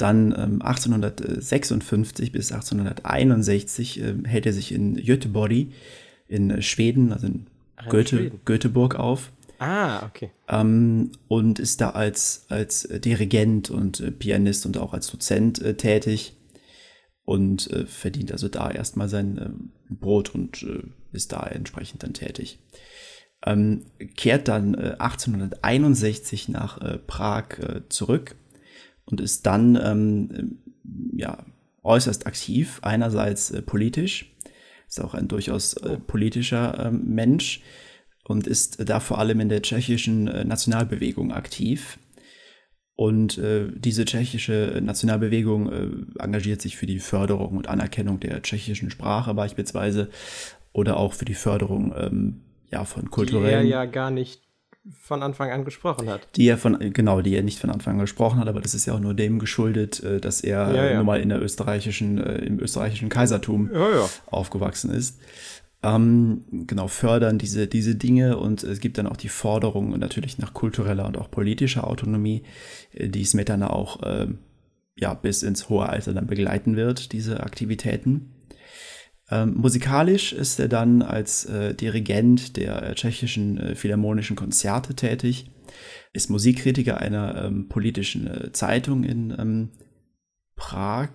[0.00, 5.52] Dann ähm, 1856 bis 1861 äh, hält er sich in Göteborg
[6.26, 7.46] in äh, Schweden, also in
[7.86, 8.40] Goethe, Schweden.
[8.46, 9.30] Göteborg auf.
[9.58, 10.30] Ah, okay.
[10.48, 15.74] Ähm, und ist da als, als Dirigent und äh, Pianist und auch als Dozent äh,
[15.74, 16.34] tätig
[17.26, 19.50] und äh, verdient also da erstmal sein äh,
[19.92, 20.64] Brot und
[21.12, 22.58] ist da entsprechend dann tätig.
[23.44, 23.84] Ähm,
[24.16, 27.48] kehrt dann 1861 nach Prag
[27.88, 28.36] zurück
[29.10, 30.58] und ist dann ähm,
[31.12, 31.44] ja,
[31.82, 34.32] äußerst aktiv, einerseits äh, politisch,
[34.88, 37.62] ist auch ein durchaus äh, politischer äh, Mensch
[38.24, 41.98] und ist da vor allem in der tschechischen äh, Nationalbewegung aktiv.
[42.96, 48.90] Und äh, diese tschechische Nationalbewegung äh, engagiert sich für die Förderung und Anerkennung der tschechischen
[48.90, 50.10] Sprache beispielsweise
[50.72, 53.66] oder auch für die Förderung ähm, ja, von kulturellen.
[53.66, 54.49] Die er ja gar nicht
[54.98, 56.26] von Anfang an gesprochen hat.
[56.36, 58.86] Die er von, genau, die er nicht von Anfang an gesprochen hat, aber das ist
[58.86, 60.96] ja auch nur dem geschuldet, äh, dass er ja, ja.
[60.96, 65.18] nun mal in der österreichischen, äh, im österreichischen Kaisertum ja, aufgewachsen ist.
[65.82, 70.52] Ähm, genau, fördern diese, diese Dinge und es gibt dann auch die Forderung natürlich nach
[70.52, 72.42] kultureller und auch politischer Autonomie,
[72.92, 74.28] äh, die Smetana auch äh,
[74.96, 78.32] ja, bis ins hohe Alter dann begleiten wird, diese Aktivitäten.
[79.30, 85.50] Ähm, musikalisch ist er dann als äh, Dirigent der äh, tschechischen äh, Philharmonischen Konzerte tätig,
[86.12, 89.68] ist Musikkritiker einer ähm, politischen äh, Zeitung in ähm,
[90.56, 91.10] Prag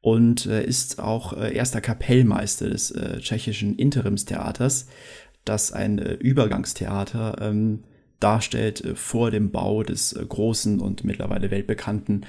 [0.00, 4.88] und äh, ist auch äh, erster Kapellmeister des tschechischen Interimstheaters,
[5.44, 7.84] das ein Übergangstheater ähm,
[8.20, 12.24] darstellt vor dem Bau des großen und mittlerweile weltbekannten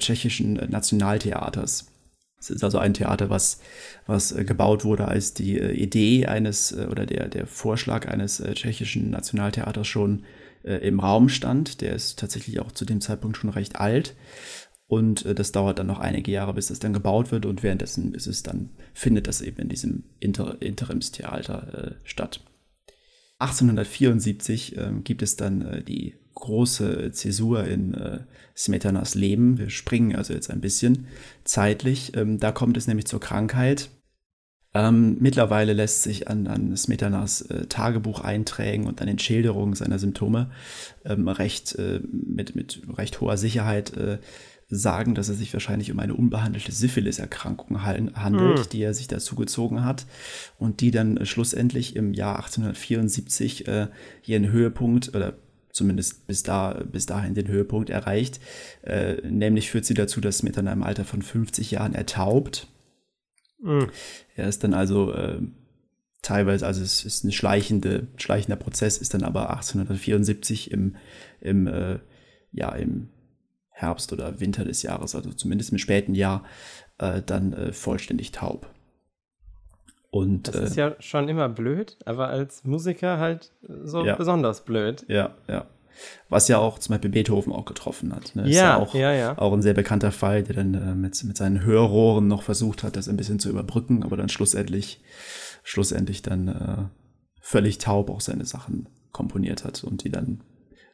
[0.00, 1.92] tschechischen Nationaltheaters.
[2.40, 3.60] Es ist also ein Theater, was,
[4.06, 8.42] was äh, gebaut wurde, als die äh, Idee eines äh, oder der, der Vorschlag eines
[8.54, 10.24] tschechischen Nationaltheaters schon
[10.64, 11.80] im Raum stand.
[11.80, 14.16] Der ist tatsächlich auch zu dem Zeitpunkt schon recht alt.
[14.88, 17.46] Und das dauert dann noch einige Jahre, bis das dann gebaut wird.
[17.46, 22.40] Und währenddessen ist es dann, findet das eben in diesem Inter Interimstheater äh, statt.
[23.38, 28.20] 1874 äh, gibt es dann äh, die große Zäsur in äh,
[28.56, 29.58] Smetanas Leben.
[29.58, 31.06] Wir springen also jetzt ein bisschen
[31.44, 32.16] zeitlich.
[32.16, 33.90] Ähm, da kommt es nämlich zur Krankheit.
[34.74, 40.50] Ähm, mittlerweile lässt sich an, an Smetanas äh, Tagebucheinträgen und an den Schilderungen seiner Symptome
[41.04, 44.18] ähm, recht, äh, mit, mit recht hoher Sicherheit äh,
[44.68, 48.68] sagen, dass es sich wahrscheinlich um eine unbehandelte Syphilis-Erkrankung handelt, mhm.
[48.70, 50.06] die er sich dazu gezogen hat
[50.58, 53.88] und die dann äh, schlussendlich im Jahr 1874 äh,
[54.26, 55.38] ihren Höhepunkt oder
[55.78, 58.40] zumindest bis, da, bis dahin den Höhepunkt erreicht.
[58.82, 62.66] Äh, nämlich führt sie dazu, dass Smith in einem Alter von 50 Jahren ertaubt.
[63.62, 63.90] Mhm.
[64.36, 65.40] Er ist dann also äh,
[66.22, 70.96] teilweise, also es ist ein schleichende, schleichender Prozess, ist dann aber 1874 im,
[71.40, 71.98] im, äh,
[72.52, 73.08] ja, im
[73.70, 76.44] Herbst oder Winter des Jahres, also zumindest im späten Jahr,
[76.98, 78.68] äh, dann äh, vollständig taub.
[80.10, 83.52] Und, das ist äh, ja schon immer blöd, aber als Musiker halt
[83.84, 84.16] so ja.
[84.16, 85.04] besonders blöd.
[85.08, 85.66] Ja, ja.
[86.28, 88.34] Was ja auch zum Beispiel Beethoven auch getroffen hat.
[88.36, 88.48] Ne?
[88.48, 89.36] Ja, ja, auch, ja, ja.
[89.38, 92.96] auch ein sehr bekannter Fall, der dann äh, mit, mit seinen Hörrohren noch versucht hat,
[92.96, 95.02] das ein bisschen zu überbrücken, aber dann schlussendlich,
[95.64, 96.84] schlussendlich dann äh,
[97.40, 100.42] völlig taub auch seine Sachen komponiert hat und die dann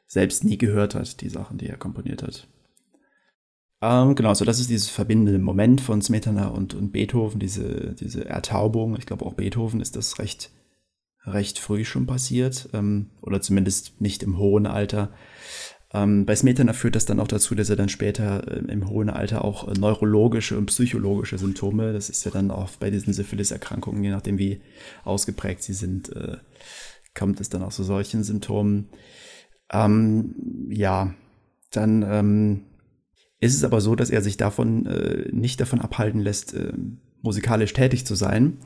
[0.06, 2.48] selbst nie gehört hat, die Sachen, die er komponiert hat.
[3.84, 8.24] Ähm, genau, so das ist dieses verbindende Moment von Smetana und, und Beethoven, diese, diese
[8.24, 8.96] Ertaubung.
[8.96, 10.52] Ich glaube, auch Beethoven ist das recht,
[11.26, 15.10] recht früh schon passiert, ähm, oder zumindest nicht im hohen Alter.
[15.92, 19.10] Ähm, bei Smetana führt das dann auch dazu, dass er dann später äh, im hohen
[19.10, 24.02] Alter auch äh, neurologische und psychologische Symptome, das ist ja dann auch bei diesen Syphilis-Erkrankungen,
[24.02, 24.62] je nachdem wie
[25.04, 26.38] ausgeprägt sie sind, äh,
[27.14, 28.88] kommt es dann auch zu solchen Symptomen.
[29.70, 31.12] Ähm, ja,
[31.70, 32.64] dann
[33.40, 36.72] ähm, ist es aber so, dass er sich davon äh, nicht davon abhalten lässt, äh,
[37.22, 38.58] musikalisch tätig zu sein.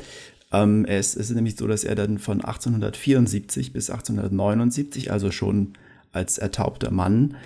[0.53, 5.75] Ähm, es, es ist nämlich so, dass er dann von 1874 bis 1879, also schon
[6.13, 7.37] als ertaubter Mann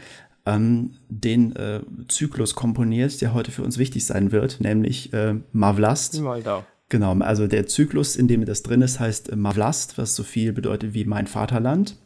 [0.47, 6.21] ähm, den äh, Zyklus komponiert, der heute für uns wichtig sein wird, nämlich äh, Mavlast.
[6.21, 6.65] Moldau.
[6.89, 10.53] Genau, also der Zyklus, in dem das drin ist, heißt äh, Mavlast, was so viel
[10.53, 11.97] bedeutet wie mein Vaterland.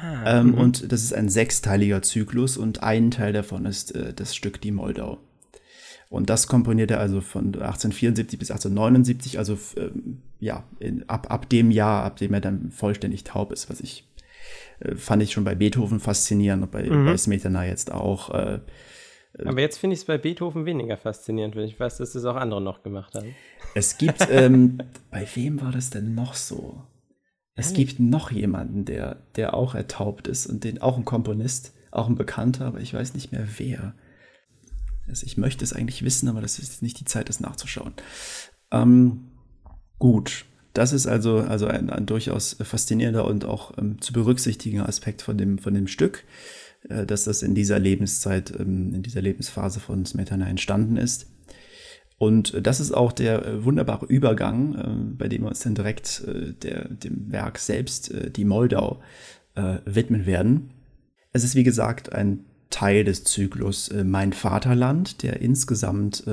[0.00, 0.54] Ah, ähm, mhm.
[0.54, 4.70] und das ist ein sechsteiliger Zyklus und ein Teil davon ist äh, das Stück Die
[4.70, 5.18] Moldau.
[6.08, 11.48] Und das komponiert er also von 1874 bis 1879, also ähm, ja, in, ab, ab
[11.48, 14.06] dem Jahr, ab dem er dann vollständig taub ist, was ich
[14.80, 17.06] äh, fand ich schon bei Beethoven faszinierend und bei, mhm.
[17.06, 18.30] bei Smetana jetzt auch.
[18.30, 18.60] Äh,
[19.38, 22.24] äh aber jetzt finde ich es bei Beethoven weniger faszinierend, wenn ich weiß, dass das
[22.24, 23.34] auch andere noch gemacht haben.
[23.74, 24.78] Es gibt, ähm,
[25.10, 26.82] bei wem war das denn noch so?
[27.54, 32.08] Es gibt noch jemanden, der, der auch ertaubt ist und den auch ein Komponist, auch
[32.08, 33.94] ein Bekannter, aber ich weiß nicht mehr wer.
[35.06, 37.92] Also ich möchte es eigentlich wissen, aber das ist nicht die Zeit, das nachzuschauen.
[38.70, 39.28] Ähm,
[39.98, 45.20] gut, das ist also, also ein, ein durchaus faszinierender und auch ähm, zu berücksichtigender Aspekt
[45.20, 46.24] von dem, von dem Stück,
[46.88, 51.26] äh, dass das in dieser Lebenszeit, ähm, in dieser Lebensphase von Smetana entstanden ist.
[52.22, 56.22] Und das ist auch der äh, wunderbare Übergang, äh, bei dem wir uns dann direkt
[56.24, 59.02] äh, der, dem Werk selbst, äh, die Moldau,
[59.56, 60.70] äh, widmen werden.
[61.32, 66.24] Es ist wie gesagt ein Teil des Zyklus Mein Vaterland, der insgesamt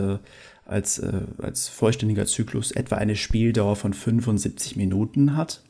[0.66, 5.64] als, äh, als vollständiger Zyklus etwa eine Spieldauer von 75 Minuten hat.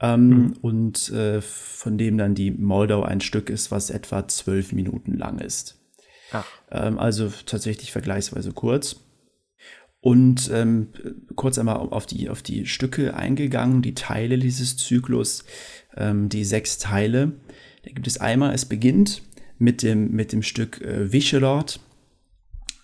[0.00, 0.52] Ähm, mhm.
[0.60, 5.38] Und äh, von dem dann die Moldau ein Stück ist, was etwa zwölf Minuten lang
[5.38, 5.80] ist.
[6.70, 8.96] Ähm, also tatsächlich vergleichsweise kurz.
[10.02, 10.88] Und ähm,
[11.36, 15.44] kurz einmal auf die, auf die Stücke eingegangen, die Teile dieses Zyklus,
[15.96, 17.34] ähm, die sechs Teile.
[17.84, 19.22] Da gibt es einmal, es beginnt
[19.58, 21.78] mit dem, mit dem Stück äh, Vischelord,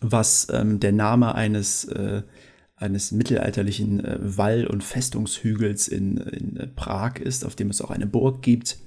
[0.00, 2.22] was ähm, der Name eines, äh,
[2.76, 7.90] eines mittelalterlichen äh, Wall- und Festungshügels in, in äh, Prag ist, auf dem es auch
[7.90, 8.78] eine Burg gibt,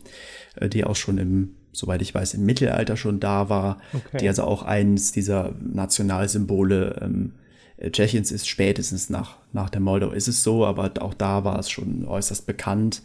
[0.56, 4.20] äh, die auch schon im, soweit ich weiß, im Mittelalter schon da war, okay.
[4.22, 7.40] die also auch eines dieser Nationalsymbole ähm, äh,
[7.89, 11.70] Tschechiens ist, spätestens nach, nach der Moldau ist es so, aber auch da war es
[11.70, 13.02] schon äußerst bekannt.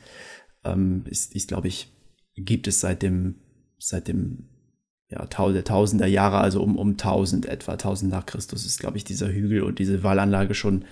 [0.64, 1.92] Ähm, ist, ist glaube ich,
[2.34, 3.36] gibt es seit dem,
[3.78, 4.48] seit dem
[5.08, 9.04] ja, der Tausender Jahre, also um, um 1000 etwa, 1000 nach Christus ist, glaube ich,
[9.04, 10.84] dieser Hügel und diese Wallanlage schon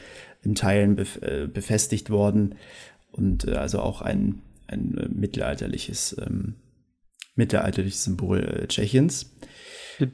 [0.42, 2.54] in Teilen bef äh, befestigt worden
[3.10, 6.54] und äh, also auch ein, ein äh, mittelalterliches, ähm,
[7.34, 9.34] mittelalterliches Symbol äh, Tschechiens.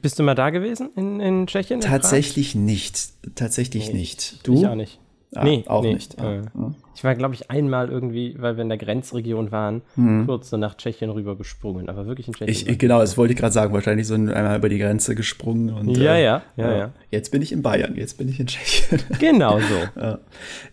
[0.01, 1.81] Bist du mal da gewesen in, in Tschechien?
[1.81, 3.09] Tatsächlich nicht.
[3.35, 4.45] Tatsächlich nee, nicht.
[4.47, 4.55] Du?
[4.55, 4.99] Ich auch nicht.
[5.33, 6.19] Ah, nee, auch nee, nicht.
[6.19, 6.75] Äh, ja.
[6.93, 10.25] Ich war, glaube ich, einmal irgendwie, weil wir in der Grenzregion waren, mhm.
[10.25, 12.69] kurz so nach Tschechien rüber gesprungen, aber wirklich in Tschechien.
[12.69, 15.73] Ich, genau, das wollte ich gerade sagen, wahrscheinlich so einmal über die Grenze gesprungen.
[15.73, 16.91] Und, ja, äh, ja, ja, ja.
[17.11, 18.99] Jetzt bin ich in Bayern, jetzt bin ich in Tschechien.
[19.19, 19.99] Genau so.
[19.99, 20.19] ja.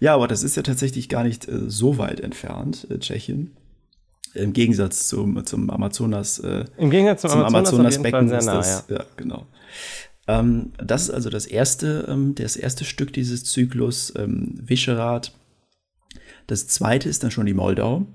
[0.01, 3.53] ja, aber das ist ja tatsächlich gar nicht äh, so weit entfernt, äh, Tschechien.
[4.35, 6.39] Im Gegensatz zum, zum Amazonas.
[6.39, 8.97] Äh, Im Gegensatz zum, zum Amazonas-Becken Amazonas nah, ist das, ja.
[8.97, 9.47] ja, genau.
[10.27, 15.33] Ähm, das ist also das erste, ähm, das erste Stück dieses Zyklus, ähm, Vischerat.
[16.47, 18.07] Das zweite ist dann schon die Moldau.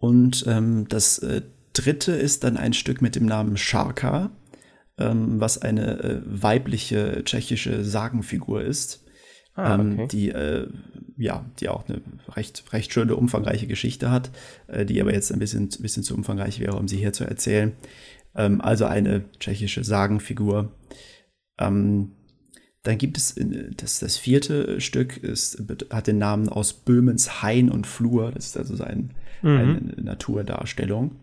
[0.00, 4.30] Und ähm, das äh, dritte ist dann ein Stück mit dem Namen Scharka,
[4.98, 9.04] ähm, was eine äh, weibliche tschechische Sagenfigur ist.
[9.54, 10.08] Ah, ähm, okay.
[10.08, 10.68] die äh,
[11.18, 14.30] ja, die auch eine recht, recht schöne, umfangreiche Geschichte hat,
[14.68, 17.72] äh, die aber jetzt ein bisschen, bisschen zu umfangreich wäre, um sie hier zu erzählen.
[18.34, 20.72] Ähm, also eine tschechische Sagenfigur.
[21.58, 22.12] Ähm,
[22.84, 23.34] dann gibt es
[23.76, 28.30] das, das vierte Stück, ist, hat den Namen aus Böhmens Hain und Flur.
[28.30, 29.58] Das ist also sein, mhm.
[29.58, 31.16] eine Naturdarstellung.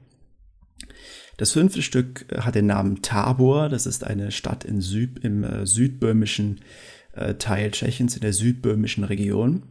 [1.37, 3.69] Das fünfte Stück hat den Namen Tabor.
[3.69, 6.59] Das ist eine Stadt in Süd, im äh, südböhmischen
[7.15, 9.63] äh, Teil Tschechiens, in der südböhmischen Region.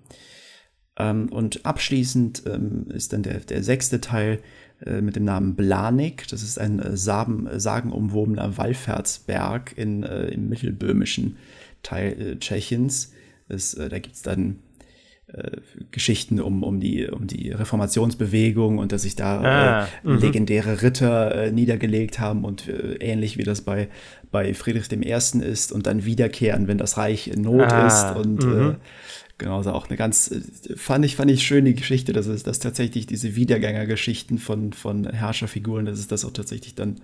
[0.96, 4.40] Ähm, und abschließend ähm, ist dann der, der sechste Teil
[4.84, 6.28] äh, mit dem Namen Blanik.
[6.28, 11.36] Das ist ein äh, sagenumwobener Wallfahrtsberg in, äh, im mittelböhmischen
[11.82, 13.12] Teil Tschechiens.
[13.48, 14.60] Das, da gibt es dann
[15.90, 20.18] Geschichten um, um, die, um die Reformationsbewegung und dass sich da ah, äh, mhm.
[20.18, 23.88] legendäre Ritter äh, niedergelegt haben und äh, ähnlich wie das bei,
[24.30, 25.42] bei Friedrich I.
[25.42, 28.78] ist und dann wiederkehren, wenn das Reich in Not ah, ist und
[29.36, 32.44] Genau, also auch eine ganz, äh, fand ich, fand ich schön die Geschichte, dass es
[32.44, 37.00] dass tatsächlich diese Wiedergängergeschichten von, von Herrscherfiguren, dass es das auch tatsächlich dann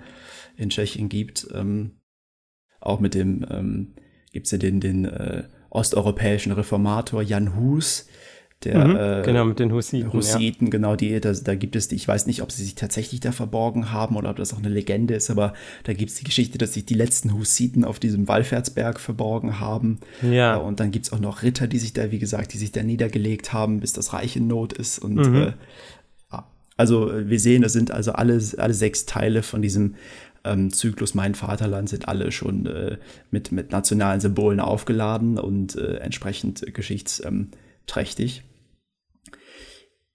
[0.56, 1.48] in Tschechien gibt.
[1.52, 1.92] Ähm,
[2.80, 3.94] auch mit dem, ähm,
[4.32, 8.06] gibt es ja den, den äh, osteuropäischen Reformator Jan Hus,
[8.64, 10.12] der, mhm, äh, genau, mit den Hussiten.
[10.12, 10.70] Hussiten, ja.
[10.70, 13.32] genau, die, da, da gibt es die, ich weiß nicht, ob sie sich tatsächlich da
[13.32, 16.58] verborgen haben oder ob das auch eine Legende ist, aber da gibt es die Geschichte,
[16.58, 19.98] dass sich die letzten Hussiten auf diesem Wallfahrtsberg verborgen haben.
[20.22, 20.56] Ja.
[20.56, 22.72] Äh, und dann gibt es auch noch Ritter, die sich da, wie gesagt, die sich
[22.72, 24.98] da niedergelegt haben, bis das Reich in Not ist.
[24.98, 25.36] Und mhm.
[25.36, 25.52] äh,
[26.76, 29.96] also wir sehen, das sind also alle, alle sechs Teile von diesem
[30.44, 32.96] ähm, Zyklus Mein Vaterland sind alle schon äh,
[33.30, 38.44] mit, mit nationalen Symbolen aufgeladen und äh, entsprechend geschichtsträchtig.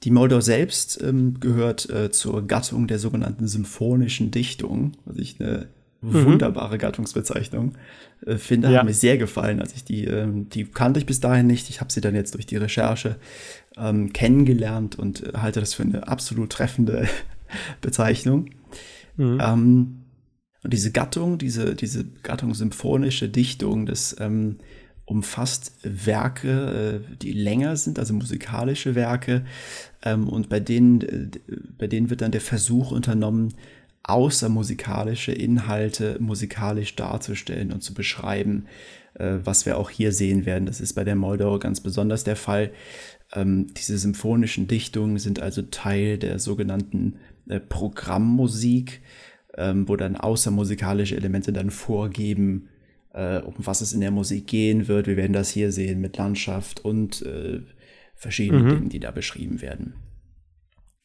[0.05, 5.67] Die Moldau selbst ähm, gehört äh, zur Gattung der sogenannten symphonischen Dichtung, was ich eine
[6.01, 6.25] mhm.
[6.25, 7.73] wunderbare Gattungsbezeichnung
[8.23, 8.71] äh, finde.
[8.71, 8.79] Ja.
[8.79, 11.71] Hat mir sehr gefallen, als ich die, ähm, die kannte ich bis dahin nicht.
[11.71, 13.15] Ich habe sie dann jetzt durch die Recherche
[13.77, 17.07] ähm, kennengelernt und äh, halte das für eine absolut treffende
[17.81, 18.51] Bezeichnung.
[19.17, 19.39] Mhm.
[19.41, 20.01] Ähm,
[20.63, 24.57] und diese Gattung, diese, diese Gattung symphonische Dichtung, das ähm,
[25.05, 29.45] umfasst Werke, äh, die länger sind, also musikalische Werke,
[30.03, 31.29] ähm, und bei denen, äh,
[31.77, 33.53] bei denen wird dann der Versuch unternommen,
[34.03, 38.65] außermusikalische Inhalte musikalisch darzustellen und zu beschreiben,
[39.15, 40.65] äh, was wir auch hier sehen werden.
[40.65, 42.71] Das ist bei der Moldau ganz besonders der Fall.
[43.33, 47.15] Ähm, diese symphonischen Dichtungen sind also Teil der sogenannten
[47.69, 49.01] Programmmusik,
[49.55, 52.69] ähm, wo dann außermusikalische Elemente dann vorgeben,
[53.15, 55.07] äh, um was es in der Musik gehen wird.
[55.07, 57.61] Wir werden das hier sehen mit Landschaft und äh,
[58.13, 58.69] verschiedenen mhm.
[58.69, 59.95] Dingen, die da beschrieben werden.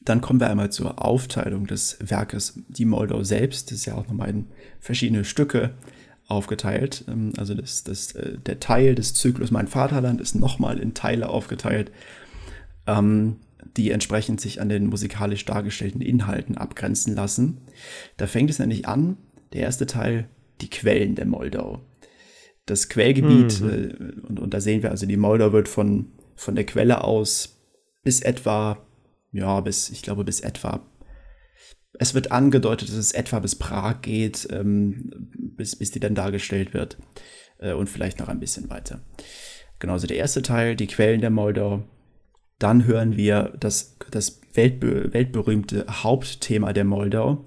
[0.01, 2.59] Dann kommen wir einmal zur Aufteilung des Werkes.
[2.69, 4.47] Die Moldau selbst ist ja auch nochmal in
[4.81, 5.71] verschiedene Stücke
[6.27, 7.05] aufgeteilt.
[7.07, 11.29] Ähm, also das, das, äh, der Teil des Zyklus Mein Vaterland ist nochmal in Teile
[11.29, 11.93] aufgeteilt,
[12.87, 13.37] ähm,
[13.77, 17.59] die entsprechend sich an den musikalisch dargestellten Inhalten abgrenzen lassen.
[18.17, 19.17] Da fängt es nämlich an,
[19.53, 20.29] der erste Teil,
[20.61, 21.83] die Quellen der Moldau
[22.71, 23.69] das Quellgebiet, mhm.
[23.69, 27.61] äh, und, und da sehen wir also, die Moldau wird von, von der Quelle aus
[28.03, 28.79] bis etwa,
[29.33, 30.87] ja, bis, ich glaube, bis etwa,
[31.99, 35.11] es wird angedeutet, dass es etwa bis Prag geht, ähm,
[35.57, 36.97] bis, bis die dann dargestellt wird.
[37.59, 39.01] Äh, und vielleicht noch ein bisschen weiter.
[39.79, 41.85] Genauso also der erste Teil, die Quellen der Moldau.
[42.59, 47.47] Dann hören wir das, das weltbe weltberühmte Hauptthema der Moldau,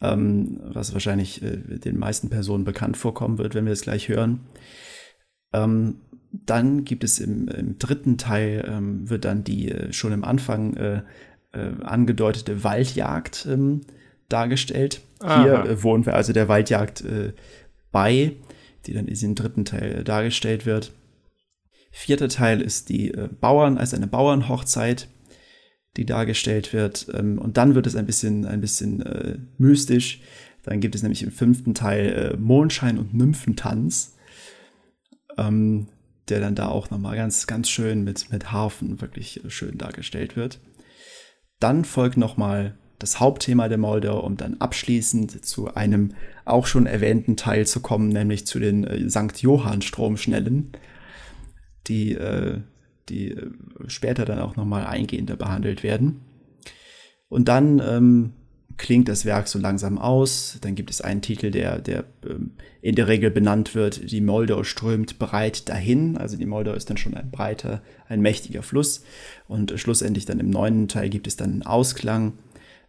[0.00, 4.40] ähm, was wahrscheinlich äh, den meisten Personen bekannt vorkommen wird, wenn wir es gleich hören.
[5.52, 6.00] Ähm,
[6.32, 10.74] dann gibt es im, im dritten Teil, ähm, wird dann die äh, schon im Anfang
[10.76, 11.02] äh,
[11.52, 13.82] äh, angedeutete Waldjagd ähm,
[14.28, 15.00] dargestellt.
[15.18, 15.42] Aha.
[15.42, 17.32] Hier äh, wohnen wir also der Waldjagd äh,
[17.90, 18.36] bei,
[18.86, 20.92] die dann in diesem dritten Teil dargestellt wird.
[21.90, 25.08] Vierter Teil ist die Bauern, also eine Bauernhochzeit
[25.96, 27.08] die dargestellt wird.
[27.14, 30.20] Ähm, und dann wird es ein bisschen, ein bisschen äh, mystisch.
[30.62, 34.16] Dann gibt es nämlich im fünften Teil äh, Mondschein und Nymphentanz,
[35.38, 35.88] ähm,
[36.28, 40.60] der dann da auch nochmal ganz, ganz schön mit, mit Harfen wirklich schön dargestellt wird.
[41.58, 47.36] Dann folgt nochmal das Hauptthema der Moldau, um dann abschließend zu einem auch schon erwähnten
[47.36, 49.40] Teil zu kommen, nämlich zu den äh, St.
[49.40, 50.72] Johann Stromschnellen,
[51.86, 52.60] die äh,
[53.10, 53.50] die äh,
[53.88, 56.22] später dann auch nochmal eingehender behandelt werden.
[57.28, 58.32] Und dann ähm,
[58.80, 60.58] klingt das Werk so langsam aus.
[60.62, 64.64] Dann gibt es einen Titel, der, der ähm, in der Regel benannt wird, die Moldau
[64.64, 66.16] strömt breit dahin.
[66.16, 69.04] Also die Moldau ist dann schon ein breiter, ein mächtiger Fluss.
[69.48, 72.32] Und schlussendlich dann im neunten Teil gibt es dann einen Ausklang.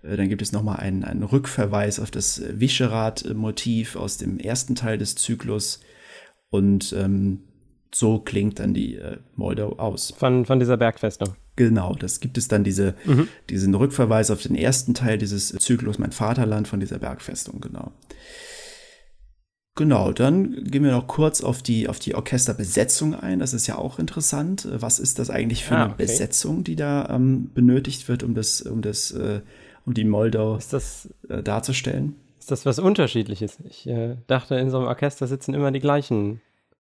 [0.02, 4.98] Äh, dann gibt es nochmal einen, einen Rückverweis auf das Vischerat-Motiv aus dem ersten Teil
[4.98, 5.82] des Zyklus.
[6.50, 7.42] Und ähm,
[7.94, 10.14] so klingt dann die äh, Moldau aus.
[10.18, 11.36] Von, von dieser Bergfestung.
[11.56, 13.28] Genau, das gibt es dann diese, mhm.
[13.50, 17.92] diesen Rückverweis auf den ersten Teil dieses Zyklus Mein Vaterland von dieser Bergfestung, genau.
[19.76, 23.40] Genau, dann gehen wir noch kurz auf die, auf die Orchesterbesetzung ein.
[23.40, 24.68] Das ist ja auch interessant.
[24.70, 28.62] Was ist das eigentlich für ah, eine Besetzung, die da ähm, benötigt wird, um das,
[28.62, 29.42] um das, äh,
[29.86, 32.16] um die Moldau das, äh, darzustellen?
[32.38, 33.60] Ist das was Unterschiedliches?
[33.64, 36.42] Ich äh, dachte, in so einem Orchester sitzen immer die gleichen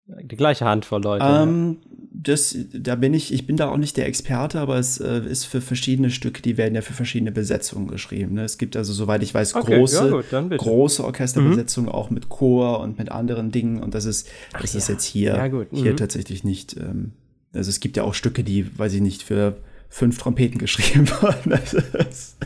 [0.07, 1.25] die gleiche Handvoll Leute.
[1.25, 1.79] Ähm,
[2.13, 5.45] das, da bin ich, ich bin da auch nicht der Experte, aber es äh, ist
[5.45, 8.35] für verschiedene Stücke, die werden ja für verschiedene Besetzungen geschrieben.
[8.35, 8.45] Ne?
[8.45, 11.95] Es gibt also, soweit ich weiß, okay, große, ja gut, große Orchesterbesetzungen, mhm.
[11.95, 13.83] auch mit Chor und mit anderen Dingen.
[13.83, 14.79] Und das ist, Ach, das ja.
[14.79, 15.97] ist jetzt hier, ja, hier mhm.
[15.97, 16.77] tatsächlich nicht.
[16.77, 17.13] Ähm,
[17.53, 19.57] also es gibt ja auch Stücke, die, weiß ich nicht, für
[19.89, 21.53] fünf Trompeten geschrieben wurden.
[21.53, 22.37] Ist,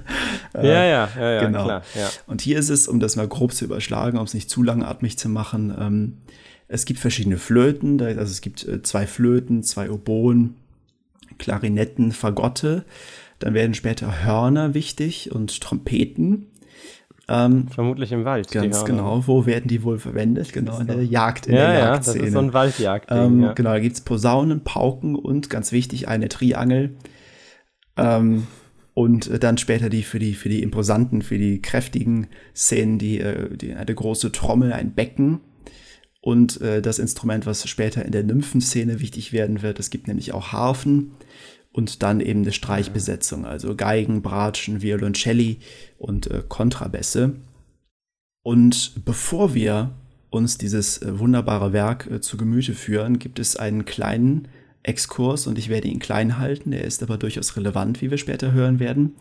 [0.54, 1.64] äh, ja, ja, ja, ja, genau.
[1.64, 1.82] klar.
[1.94, 2.08] Ja.
[2.26, 5.18] Und hier ist es, um das mal grob zu überschlagen, um es nicht zu langatmig
[5.18, 6.18] zu machen, ähm,
[6.72, 10.54] es gibt verschiedene Flöten, also es gibt äh, zwei Flöten, zwei Oboen,
[11.38, 12.84] Klarinetten, Fagotte.
[13.40, 16.46] Dann werden später Hörner wichtig und Trompeten.
[17.28, 18.50] Ähm, Vermutlich im Wald.
[18.52, 19.26] Ganz genau.
[19.26, 20.52] Wo werden die wohl verwendet?
[20.52, 23.10] Genau, in der Jagd, in ja, der ja, das ist so ein Waldjagd.
[23.10, 23.52] Ähm, ja.
[23.52, 26.96] Genau, da gibt es Posaunen, Pauken und ganz wichtig eine Triangel.
[27.96, 28.46] Ähm,
[28.94, 33.56] und dann später die für die, für die imposanten, für die kräftigen Szenen, die, äh,
[33.56, 35.40] die eine große Trommel, ein Becken
[36.20, 39.78] und äh, das Instrument, was später in der Nymphenszene wichtig werden wird.
[39.78, 41.12] Es gibt nämlich auch Harfen
[41.72, 45.58] und dann eben eine Streichbesetzung, also Geigen, Bratschen, Violoncelli
[45.98, 47.36] und äh, Kontrabässe.
[48.42, 49.92] Und bevor wir
[50.30, 54.48] uns dieses äh, wunderbare Werk äh, zu Gemüte führen, gibt es einen kleinen
[54.82, 58.52] Exkurs und ich werde ihn klein halten, er ist aber durchaus relevant, wie wir später
[58.52, 59.14] hören werden.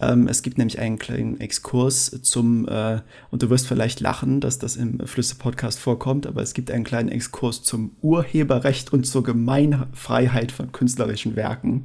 [0.00, 4.58] Ähm, es gibt nämlich einen kleinen Exkurs zum, äh, und du wirst vielleicht lachen, dass
[4.58, 10.52] das im Flüsse-Podcast vorkommt, aber es gibt einen kleinen Exkurs zum Urheberrecht und zur Gemeinfreiheit
[10.52, 11.84] von künstlerischen Werken.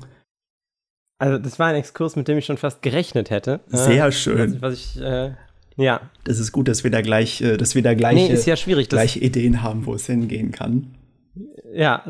[1.17, 3.61] Also, das war ein Exkurs, mit dem ich schon fast gerechnet hätte.
[3.67, 4.61] Sehr äh, schön.
[4.61, 5.31] Was, ich, äh,
[5.75, 6.01] ja.
[6.23, 8.55] Das ist gut, dass wir da gleich, äh, dass wir da gleiche, nee, ist ja
[8.55, 10.95] schwierig, gleiche Ideen haben, wo es hingehen kann.
[11.73, 12.03] Ja,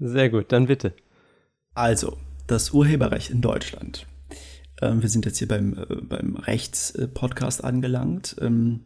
[0.00, 0.94] sehr gut, dann bitte.
[1.74, 2.16] Also,
[2.46, 4.06] das Urheberrecht in Deutschland
[4.82, 8.36] ähm, wir sind jetzt hier beim, äh, beim Rechtspodcast angelangt.
[8.40, 8.80] Ähm,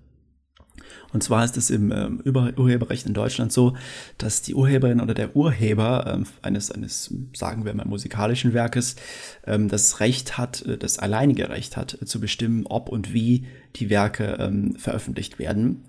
[1.12, 3.76] und zwar ist es im ähm, Urheberrecht in Deutschland so,
[4.16, 8.97] dass die Urheberin oder der Urheber eines, eines, sagen wir mal, musikalischen Werkes
[9.45, 13.91] das Recht hat, äh, das alleinige Recht hat, äh, zu bestimmen, ob und wie die
[13.91, 15.84] Werke veröffentlicht werden.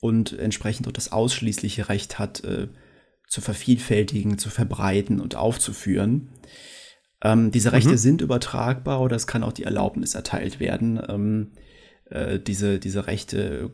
[0.00, 2.68] Und entsprechend auch das ausschließliche Recht hat, äh,
[3.26, 6.28] zu vervielfältigen, zu verbreiten und aufzuführen.
[7.22, 7.96] Ähm, diese Rechte mhm.
[7.96, 11.48] sind übertragbar oder es kann auch die Erlaubnis erteilt werden, ähm,
[12.10, 13.70] äh, diese, diese Rechte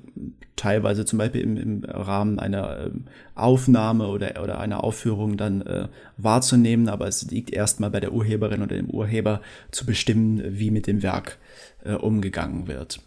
[0.56, 2.90] teilweise zum Beispiel im, im Rahmen einer äh,
[3.34, 8.62] Aufnahme oder, oder einer Aufführung dann äh, wahrzunehmen, aber es liegt erstmal bei der Urheberin
[8.62, 9.40] oder dem Urheber
[9.70, 11.38] zu bestimmen, wie mit dem Werk
[11.84, 13.00] äh, umgegangen wird.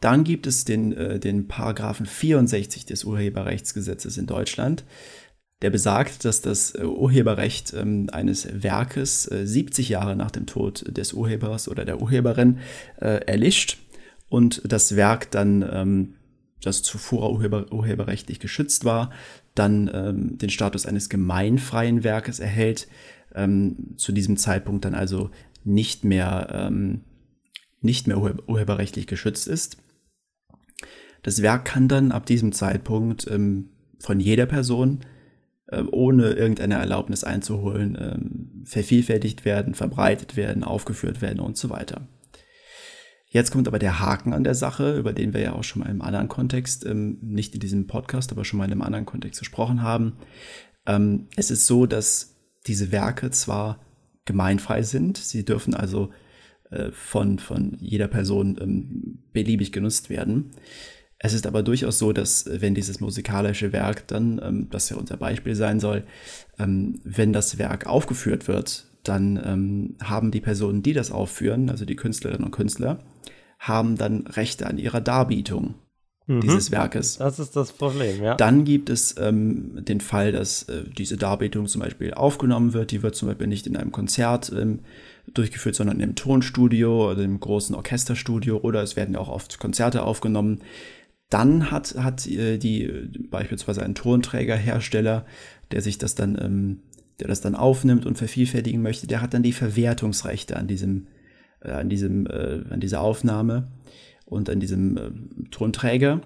[0.00, 4.84] Dann gibt es den, äh, den Paragraphen 64 des Urheberrechtsgesetzes in Deutschland
[5.62, 10.84] der besagt, dass das äh, Urheberrecht ähm, eines Werkes äh, 70 Jahre nach dem Tod
[10.96, 12.58] des Urhebers oder der Urheberin
[13.00, 13.78] äh, erlischt
[14.28, 16.14] und das Werk dann, ähm,
[16.62, 19.10] das zuvor urheber urheberrechtlich geschützt war,
[19.54, 22.88] dann ähm, den Status eines gemeinfreien Werkes erhält,
[23.34, 25.30] ähm, zu diesem Zeitpunkt dann also
[25.64, 27.02] nicht mehr, ähm,
[27.80, 29.78] nicht mehr urheberrechtlich geschützt ist.
[31.22, 35.00] Das Werk kann dann ab diesem Zeitpunkt ähm, von jeder Person
[35.90, 42.08] ohne irgendeine Erlaubnis einzuholen, ähm, vervielfältigt werden, verbreitet werden, aufgeführt werden und so weiter.
[43.30, 45.90] Jetzt kommt aber der Haken an der Sache, über den wir ja auch schon mal
[45.90, 49.40] im anderen Kontext, ähm, nicht in diesem Podcast, aber schon mal in einem anderen Kontext
[49.40, 50.14] gesprochen haben.
[51.36, 53.78] Es ist so, dass diese Werke zwar
[54.24, 56.08] gemeinfrei sind, sie dürfen also
[56.70, 60.52] äh, von, von jeder Person beliebig genutzt werden.
[61.20, 64.96] Es ist aber durchaus so, dass äh, wenn dieses musikalische Werk dann, ähm, das ja
[64.96, 66.04] unser Beispiel sein soll,
[66.58, 71.84] ähm, wenn das Werk aufgeführt wird, dann ähm, haben die Personen, die das aufführen, also
[71.84, 73.00] die Künstlerinnen und Künstler,
[73.58, 75.74] haben dann Rechte an ihrer Darbietung
[76.28, 76.40] mhm.
[76.40, 77.18] dieses Werkes.
[77.18, 78.34] Das ist das Problem, ja.
[78.36, 82.92] Dann gibt es ähm, den Fall, dass äh, diese Darbietung zum Beispiel aufgenommen wird.
[82.92, 84.80] Die wird zum Beispiel nicht in einem Konzert ähm,
[85.34, 90.60] durchgeführt, sondern im Tonstudio oder im großen Orchesterstudio oder es werden auch oft Konzerte aufgenommen.
[91.30, 95.26] Dann hat, hat äh, die beispielsweise ein Tonträgerhersteller,
[95.70, 96.80] der sich das dann, ähm,
[97.20, 101.06] der das dann aufnimmt und vervielfältigen möchte, der hat dann die Verwertungsrechte an diesem,
[101.60, 103.68] äh, an diesem, äh, an dieser Aufnahme
[104.24, 105.10] und an diesem äh,
[105.50, 106.22] Tonträger.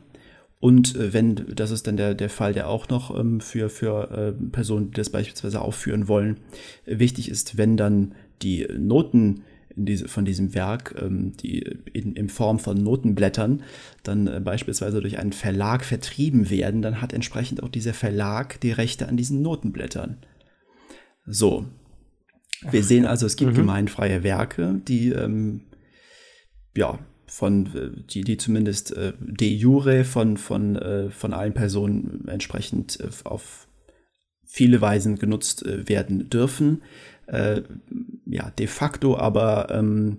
[0.60, 4.10] Und äh, wenn, das ist dann der, der Fall, der auch noch ähm, für, für
[4.10, 6.38] äh, Personen, die das beispielsweise aufführen wollen,
[6.86, 9.42] wichtig ist, wenn dann die Noten
[9.76, 11.60] diese, von diesem Werk, ähm, die
[11.92, 13.62] in, in Form von Notenblättern
[14.02, 18.72] dann äh, beispielsweise durch einen Verlag vertrieben werden, dann hat entsprechend auch dieser Verlag die
[18.72, 20.18] Rechte an diesen Notenblättern.
[21.26, 21.66] So.
[22.70, 23.56] Wir sehen also, es gibt mhm.
[23.56, 25.62] gemeinfreie Werke, die ähm,
[26.76, 32.28] ja von äh, die, die zumindest äh, de jure von, von, äh, von allen Personen
[32.28, 33.68] entsprechend äh, auf
[34.44, 36.82] viele Weisen genutzt äh, werden dürfen
[37.32, 37.62] äh,
[38.26, 40.18] ja, de facto aber, ähm,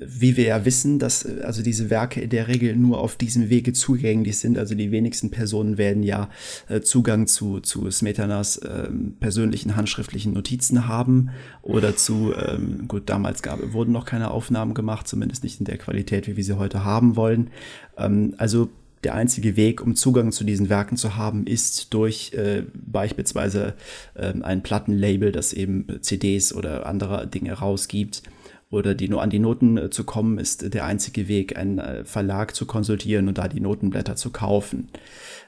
[0.00, 3.50] wie wir ja wissen, dass äh, also diese Werke in der Regel nur auf diesem
[3.50, 4.58] Wege zugänglich sind.
[4.58, 6.30] Also die wenigsten Personen werden ja
[6.68, 8.88] äh, Zugang zu, zu Smetanas äh,
[9.18, 11.30] persönlichen handschriftlichen Notizen haben
[11.62, 15.78] oder zu, ähm, gut, damals gab, wurden noch keine Aufnahmen gemacht, zumindest nicht in der
[15.78, 17.50] Qualität, wie wir sie heute haben wollen.
[17.96, 18.70] Ähm, also
[19.04, 23.74] der einzige Weg, um Zugang zu diesen Werken zu haben, ist durch äh, beispielsweise
[24.14, 28.22] äh, ein Plattenlabel, das eben CDs oder andere Dinge rausgibt.
[28.70, 32.04] Oder die nur an die Noten äh, zu kommen, ist der einzige Weg, einen äh,
[32.04, 34.88] Verlag zu konsultieren und da die Notenblätter zu kaufen.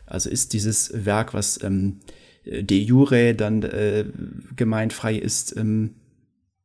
[0.04, 2.00] Also ist dieses Werk, was ähm,
[2.44, 4.04] de jure dann äh,
[4.56, 5.94] gemeinfrei ist, ähm,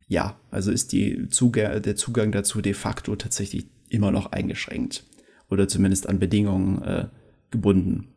[0.08, 5.06] ja, also ist die Zugang, der Zugang dazu de facto tatsächlich immer noch eingeschränkt
[5.50, 7.06] oder zumindest an Bedingungen äh,
[7.52, 8.10] gebunden.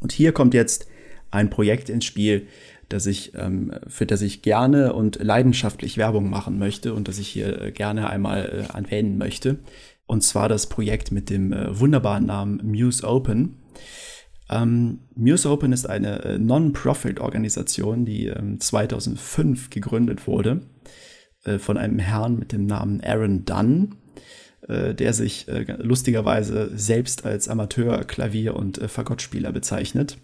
[0.00, 0.86] Und hier kommt jetzt
[1.30, 2.46] ein Projekt ins Spiel,
[2.88, 7.28] das ich, ähm, für das ich gerne und leidenschaftlich Werbung machen möchte und das ich
[7.28, 9.58] hier äh, gerne einmal äh, erwähnen möchte.
[10.06, 13.56] Und zwar das Projekt mit dem äh, wunderbaren Namen Muse Open.
[14.48, 20.60] Ähm, Muse Open ist eine äh, Non-Profit-Organisation, die ähm, 2005 gegründet wurde
[21.44, 23.96] äh, von einem Herrn mit dem Namen Aaron Dunn.
[24.68, 30.18] Äh, der sich äh, lustigerweise selbst als Amateur Klavier- und äh, Fagottspieler bezeichnet.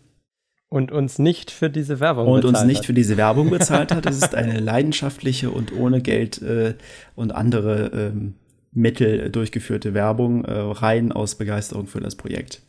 [0.69, 2.87] Und uns nicht für diese Werbung und bezahlt uns nicht hat.
[2.87, 4.05] für diese Werbung bezahlt hat.
[4.07, 6.75] Es ist eine leidenschaftliche und ohne Geld äh,
[7.15, 8.35] und andere ähm,
[8.73, 12.63] Mittel durchgeführte Werbung, äh, rein aus Begeisterung für das Projekt.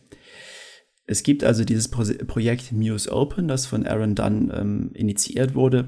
[1.07, 5.87] Es gibt also dieses Pro Projekt Muse Open, das von Aaron Dunn ähm, initiiert wurde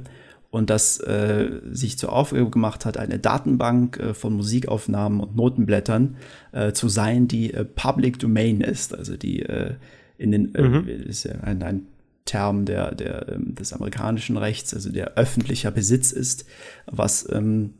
[0.56, 6.16] und das äh, sich zur Aufgabe gemacht hat, eine Datenbank äh, von Musikaufnahmen und Notenblättern
[6.54, 9.74] äh, zu sein, die äh, Public Domain ist, also die äh,
[10.18, 10.88] in den äh, mhm.
[10.88, 11.88] ist ja ein, ein
[12.24, 16.46] Term der, der, ähm, des amerikanischen Rechts, also der öffentlicher Besitz ist,
[16.86, 17.74] was ähm,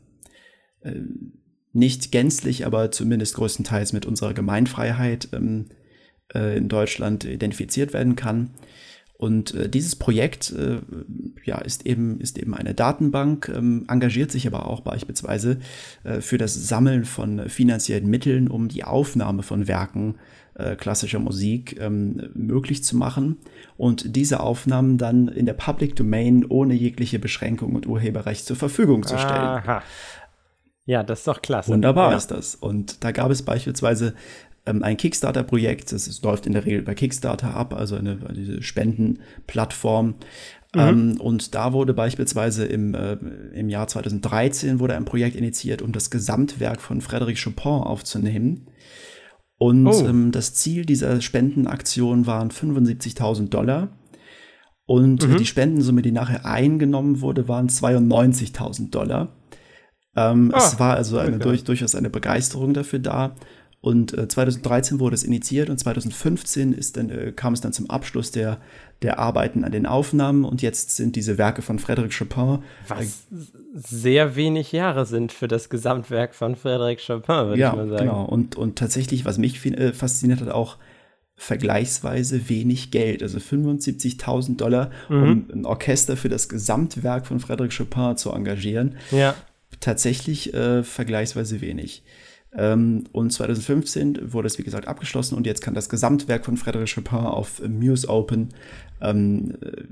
[1.72, 5.70] nicht gänzlich, aber zumindest größtenteils mit unserer Gemeinfreiheit ähm,
[6.34, 8.50] in Deutschland identifiziert werden kann.
[9.18, 10.78] Und äh, dieses Projekt äh,
[11.44, 15.58] ja, ist, eben, ist eben eine Datenbank, ähm, engagiert sich aber auch beispielsweise
[16.04, 20.16] äh, für das Sammeln von finanziellen Mitteln, um die Aufnahme von Werken
[20.54, 23.38] äh, klassischer Musik ähm, möglich zu machen
[23.76, 29.02] und diese Aufnahmen dann in der Public Domain ohne jegliche Beschränkung und Urheberrecht zur Verfügung
[29.02, 29.32] zu stellen.
[29.32, 29.82] Aha.
[30.86, 31.72] Ja, das ist doch klasse.
[31.72, 32.16] Wunderbar ja.
[32.16, 32.54] ist das.
[32.54, 34.14] Und da gab es beispielsweise
[34.66, 35.92] ähm, ein Kickstarter-Projekt.
[35.92, 40.16] Das ist, läuft in der Regel bei Kickstarter ab, also eine, diese Spendenplattform.
[40.74, 40.80] Mhm.
[40.80, 43.14] Ähm, und da wurde beispielsweise im, äh,
[43.54, 48.66] im Jahr 2013 wurde ein Projekt initiiert, um das Gesamtwerk von Frédéric Chopin aufzunehmen.
[49.58, 50.06] Und oh.
[50.06, 53.96] ähm, das Ziel dieser Spendenaktion waren 75.000 Dollar.
[54.84, 55.38] Und mhm.
[55.38, 59.34] die Spendensumme, die nachher eingenommen wurde, waren 92.000 Dollar.
[60.14, 63.34] Ähm, ah, es war also eine, durch, durchaus eine Begeisterung dafür da.
[63.86, 67.88] Und äh, 2013 wurde es initiiert und 2015 ist dann, äh, kam es dann zum
[67.88, 68.58] Abschluss der,
[69.02, 72.64] der Arbeiten an den Aufnahmen und jetzt sind diese Werke von Frédéric Chopin.
[72.88, 73.36] Was äh,
[73.74, 78.08] sehr wenig Jahre sind für das Gesamtwerk von Frédéric Chopin, würde ja, ich mal sagen.
[78.08, 80.78] Genau, und, und tatsächlich, was mich äh, fasziniert hat, auch
[81.36, 85.22] vergleichsweise wenig Geld, also 75.000 Dollar, mhm.
[85.22, 88.96] um ein Orchester für das Gesamtwerk von Frédéric Chopin zu engagieren.
[89.12, 89.36] Ja.
[89.78, 92.02] Tatsächlich äh, vergleichsweise wenig.
[92.56, 96.94] Ähm, und 2015 wurde es, wie gesagt, abgeschlossen und jetzt kann das Gesamtwerk von Frédéric
[96.94, 98.50] Chopin auf Muse Open
[99.02, 99.82] ähm, äh,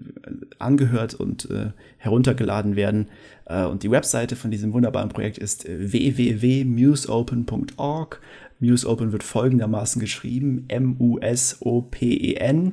[0.58, 3.08] angehört und äh, heruntergeladen werden.
[3.44, 8.20] Äh, und die Webseite von diesem wunderbaren Projekt ist äh, www.museopen.org.
[8.60, 12.72] Muse Open wird folgendermaßen geschrieben: M-U-S-O-P-E-N.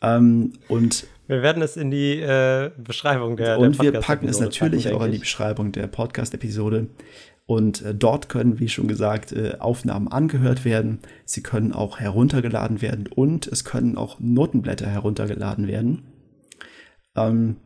[0.00, 4.40] Ähm, und wir werden es in die äh, Beschreibung der, Und der wir packen es
[4.40, 6.86] natürlich packen, auch in die Beschreibung der Podcast-Episode.
[7.48, 10.98] Und äh, dort können, wie schon gesagt, äh, Aufnahmen angehört werden.
[11.24, 16.02] Sie können auch heruntergeladen werden und es können auch Notenblätter heruntergeladen werden.
[17.16, 17.56] Ähm,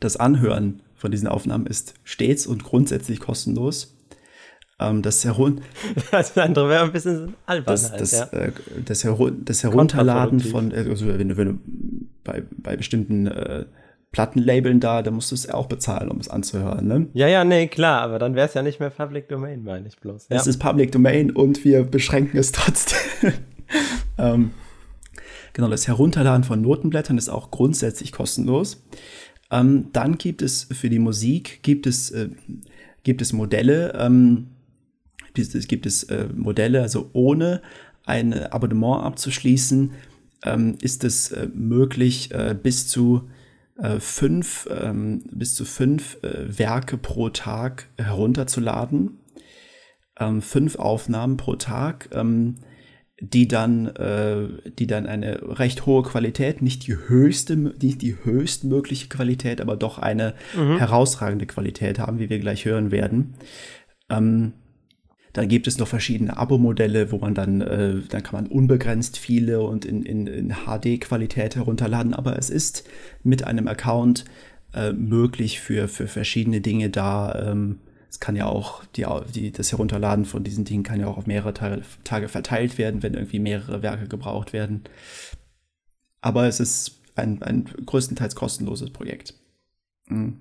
[0.00, 3.96] das Anhören von diesen Aufnahmen ist stets und grundsätzlich kostenlos.
[4.80, 5.60] Ähm, das, Herun
[6.10, 7.74] das andere wäre ein bisschen albern.
[7.74, 8.24] Das, halt, das, ja.
[8.32, 8.50] äh,
[8.84, 11.58] das, Heru das Herunterladen von, also wenn du, wenn du
[12.24, 13.66] bei, bei bestimmten äh,
[14.12, 17.08] Plattenlabeln da, da musst du es auch bezahlen, um es anzuhören, ne?
[17.14, 19.96] Ja, ja, nee, klar, aber dann wäre es ja nicht mehr Public Domain, meine ich
[19.96, 20.28] bloß.
[20.28, 20.36] Ja.
[20.36, 22.98] Es ist Public Domain und wir beschränken es trotzdem.
[24.18, 24.50] ähm,
[25.54, 28.84] genau, das Herunterladen von Notenblättern ist auch grundsätzlich kostenlos.
[29.50, 32.28] Ähm, dann gibt es für die Musik, gibt es, äh,
[33.04, 34.48] gibt es Modelle, ähm,
[35.34, 37.62] es gibt es äh, Modelle, also ohne
[38.04, 39.92] ein Abonnement abzuschließen,
[40.44, 43.30] ähm, ist es äh, möglich, äh, bis zu
[43.78, 49.20] äh, fünf, ähm, bis zu fünf äh, Werke pro Tag herunterzuladen.
[50.18, 52.56] Ähm, fünf Aufnahmen pro Tag, ähm,
[53.18, 54.48] die dann, äh,
[54.78, 59.98] die dann eine recht hohe Qualität, nicht die höchste, nicht die höchstmögliche Qualität, aber doch
[59.98, 60.78] eine mhm.
[60.78, 63.34] herausragende Qualität haben, wie wir gleich hören werden.
[64.10, 64.54] Ähm,
[65.32, 69.62] Dann gibt es noch verschiedene Abo-Modelle, wo man dann, äh, dann kann man unbegrenzt viele
[69.62, 72.12] und in, in, in HD-Qualität herunterladen.
[72.12, 72.84] Aber es ist
[73.22, 74.24] mit einem Account
[74.74, 77.50] äh, möglich für, für verschiedene Dinge da.
[77.50, 77.78] Ähm,
[78.10, 81.26] es kann ja auch, die, die, das Herunterladen von diesen Dingen kann ja auch auf
[81.26, 84.82] mehrere Tage, Tage verteilt werden, wenn irgendwie mehrere Werke gebraucht werden.
[86.20, 89.34] Aber es ist ein, ein größtenteils kostenloses Projekt.
[90.08, 90.38] Mhm.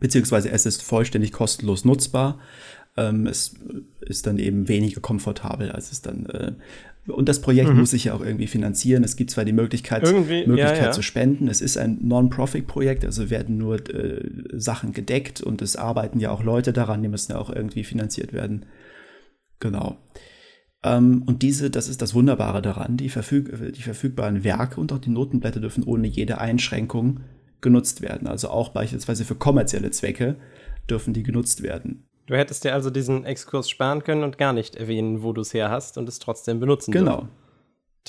[0.00, 2.40] Beziehungsweise es ist vollständig kostenlos nutzbar.
[2.96, 3.54] Ähm, es
[4.00, 6.26] ist dann eben weniger komfortabel, als es dann.
[6.26, 6.52] Äh,
[7.06, 7.80] und das Projekt mhm.
[7.80, 9.04] muss sich ja auch irgendwie finanzieren.
[9.04, 10.90] Es gibt zwar die Möglichkeit, Möglichkeit ja, ja.
[10.90, 11.48] zu spenden.
[11.48, 14.22] Es ist ein Non-Profit-Projekt, also werden nur äh,
[14.52, 18.32] Sachen gedeckt und es arbeiten ja auch Leute daran, die müssen ja auch irgendwie finanziert
[18.32, 18.64] werden.
[19.60, 19.98] Genau.
[20.82, 24.98] Ähm, und diese, das ist das Wunderbare daran, die, verfüg die verfügbaren Werke und auch
[24.98, 27.20] die Notenblätter dürfen ohne jede Einschränkung
[27.60, 28.28] genutzt werden.
[28.28, 30.36] Also auch beispielsweise für kommerzielle Zwecke
[30.88, 32.04] dürfen die genutzt werden.
[32.26, 35.52] Du hättest dir also diesen Exkurs sparen können und gar nicht erwähnen, wo du es
[35.52, 37.28] her hast und es trotzdem benutzen Genau.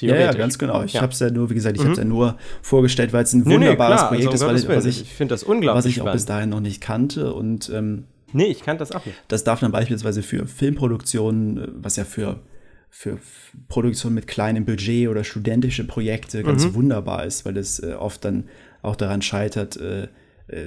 [0.02, 0.84] Ja, ja, ganz genau.
[0.84, 1.02] Ich ja.
[1.02, 1.86] habe es ja nur, wie gesagt, ich mhm.
[1.86, 4.78] habe es ja nur vorgestellt, weil es ein wunderbares nee, nee, Projekt also, ist, weil,
[4.78, 7.70] was ich, ich finde das unglaublich was ich auch bis dahin noch nicht kannte und
[7.74, 8.04] ähm,
[8.34, 9.18] nee, ich kannte das auch nicht.
[9.30, 12.42] Das darf dann beispielsweise für Filmproduktionen, äh, was ja für
[12.90, 13.20] für
[13.68, 16.76] Produktion mit kleinem Budget oder studentische Projekte ganz mhm.
[16.76, 18.50] wunderbar ist, weil es äh, oft dann
[18.82, 20.08] auch daran scheitert, äh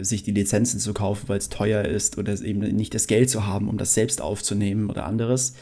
[0.01, 3.47] sich die Lizenzen zu kaufen, weil es teuer ist oder eben nicht das Geld zu
[3.47, 5.55] haben, um das selbst aufzunehmen oder anderes.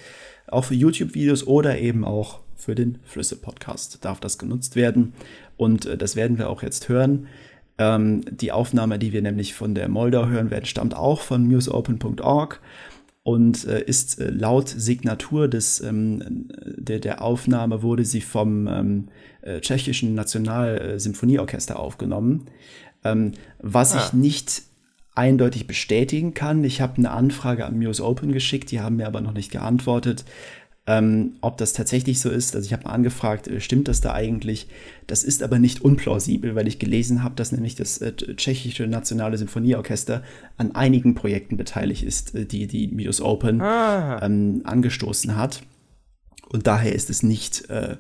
[0.49, 5.13] Auch für YouTube-Videos oder eben auch für den Flüsse-Podcast darf das genutzt werden.
[5.57, 7.29] Und äh, das werden wir auch jetzt hören.
[7.79, 12.61] Ähm, die Aufnahme, die wir nämlich von der Moldau hören werden, stammt auch von museopen.org
[13.23, 19.09] und äh, ist äh, laut Signatur des, ähm, der, der Aufnahme wurde sie vom ähm,
[19.43, 22.47] äh, tschechischen Nationalsymphonieorchester aufgenommen,
[23.13, 24.05] ähm, was ah.
[24.05, 24.63] ich nicht
[25.15, 26.63] eindeutig bestätigen kann.
[26.63, 30.25] Ich habe eine Anfrage an Muse Open geschickt, die haben mir aber noch nicht geantwortet.
[30.89, 34.13] Ähm, ob das tatsächlich so ist, also ich habe mal angefragt, äh, stimmt das da
[34.13, 34.69] eigentlich?
[35.09, 39.37] Das ist aber nicht unplausibel, weil ich gelesen habe, dass nämlich das äh, tschechische Nationale
[39.37, 40.23] Sinfonieorchester
[40.59, 44.25] an einigen Projekten beteiligt ist, äh, die die Mios Open ah.
[44.25, 45.63] ähm, angestoßen hat.
[46.49, 47.97] Und daher ist es nicht, äh,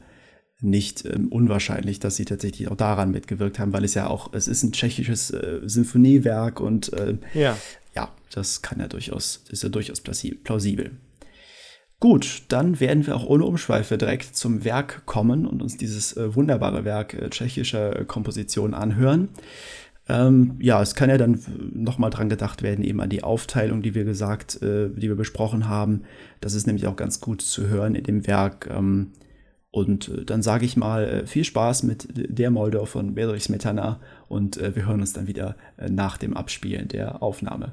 [0.60, 4.48] nicht ähm, unwahrscheinlich, dass sie tatsächlich auch daran mitgewirkt haben, weil es ja auch, es
[4.48, 7.56] ist ein tschechisches äh, Sinfoniewerk und äh, ja.
[7.94, 10.92] ja, das kann ja durchaus, ist ja durchaus plausibel.
[11.98, 16.34] Gut, dann werden wir auch ohne Umschweife direkt zum Werk kommen und uns dieses äh,
[16.34, 19.30] wunderbare Werk äh, tschechischer Komposition anhören.
[20.08, 21.40] Ähm, ja, es kann ja dann
[21.74, 25.68] nochmal dran gedacht werden, eben an die Aufteilung, die wir gesagt, äh, die wir besprochen
[25.68, 26.02] haben.
[26.40, 28.68] Das ist nämlich auch ganz gut zu hören in dem Werk.
[28.70, 29.12] Ähm,
[29.76, 34.00] und äh, dann sage ich mal äh, viel Spaß mit der Moldau von Bedrich Smetana
[34.26, 35.54] und äh, wir hören uns dann wieder
[35.86, 37.72] nach dem Abspielen der Aufnahme.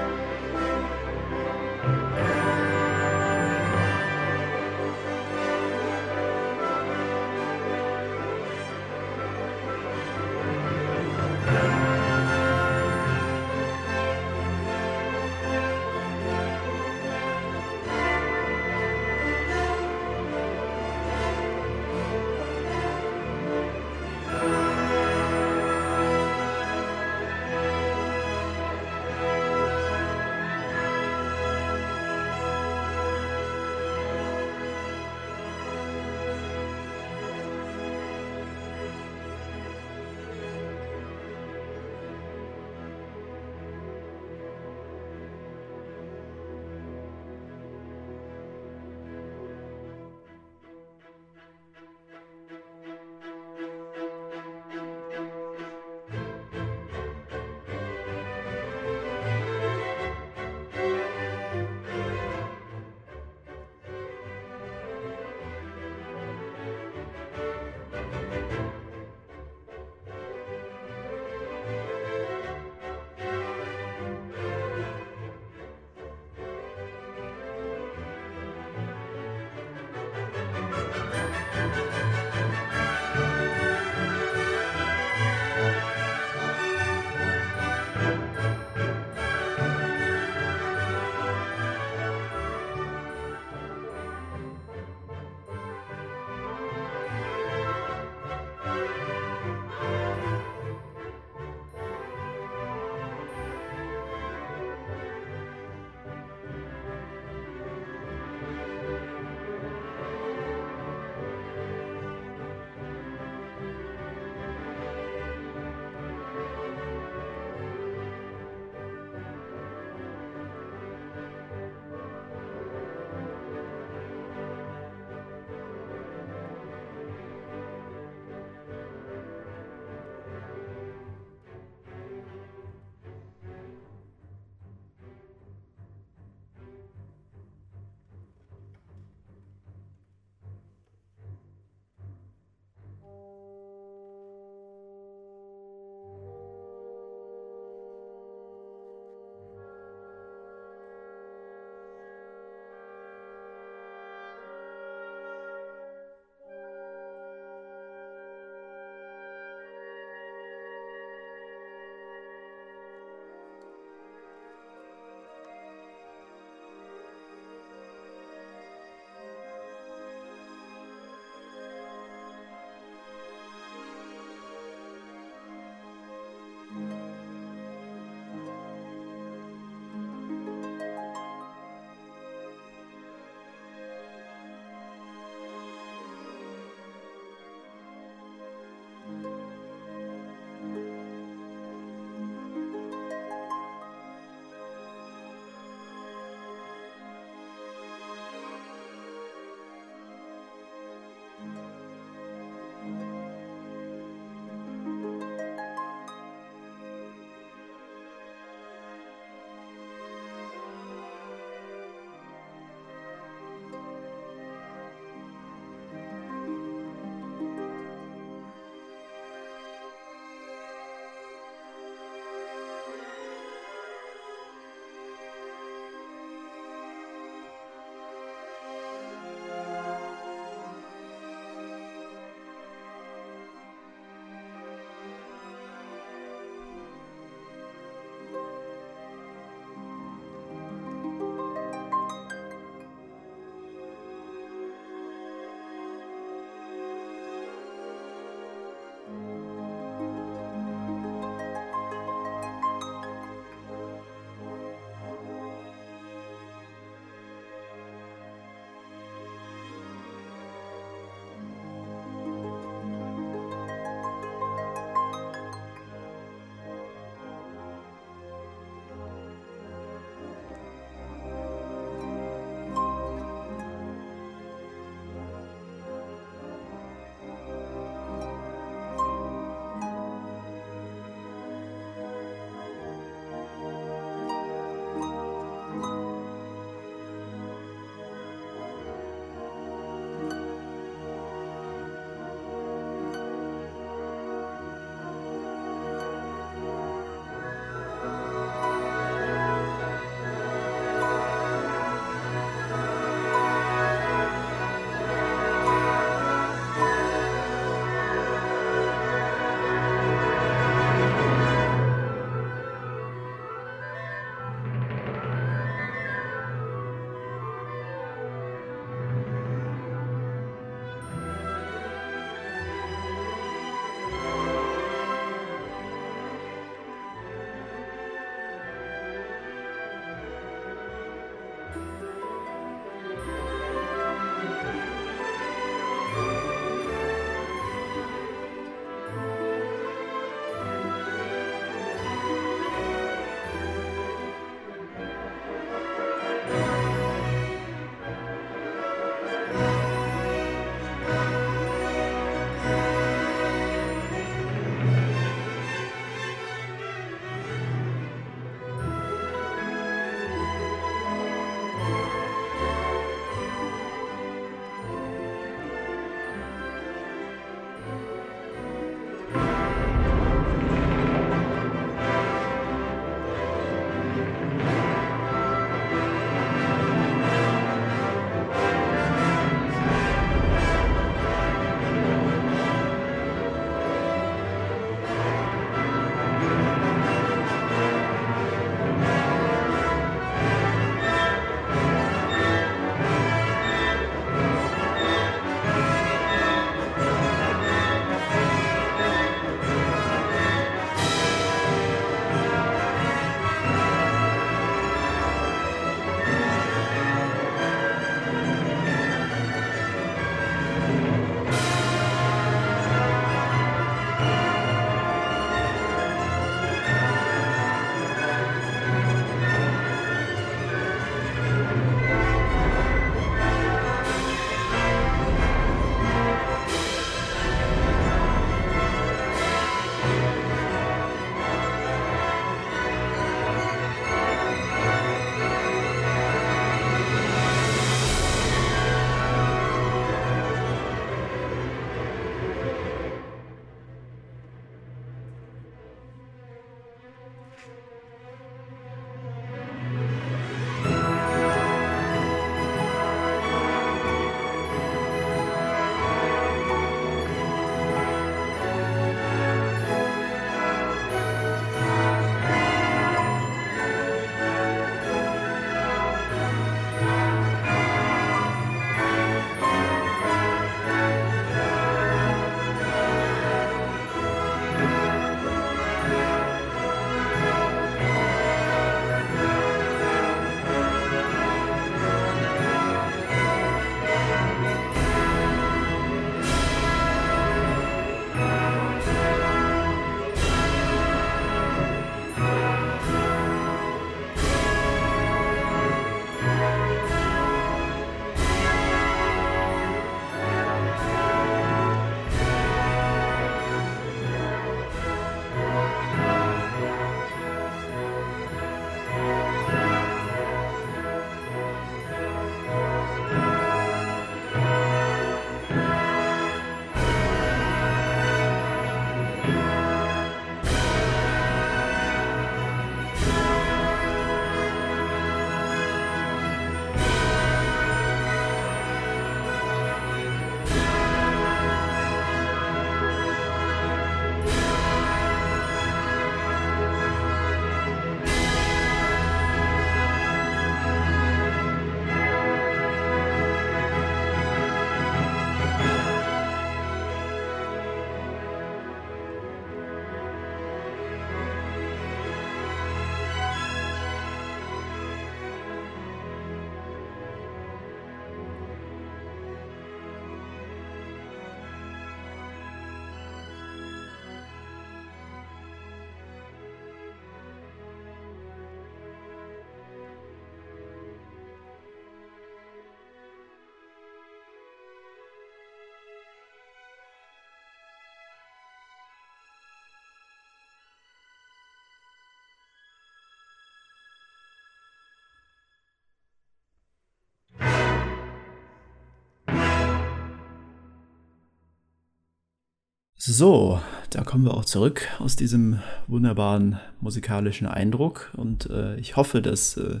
[593.28, 599.42] So, da kommen wir auch zurück aus diesem wunderbaren musikalischen Eindruck und äh, ich hoffe,
[599.42, 600.00] dass, äh,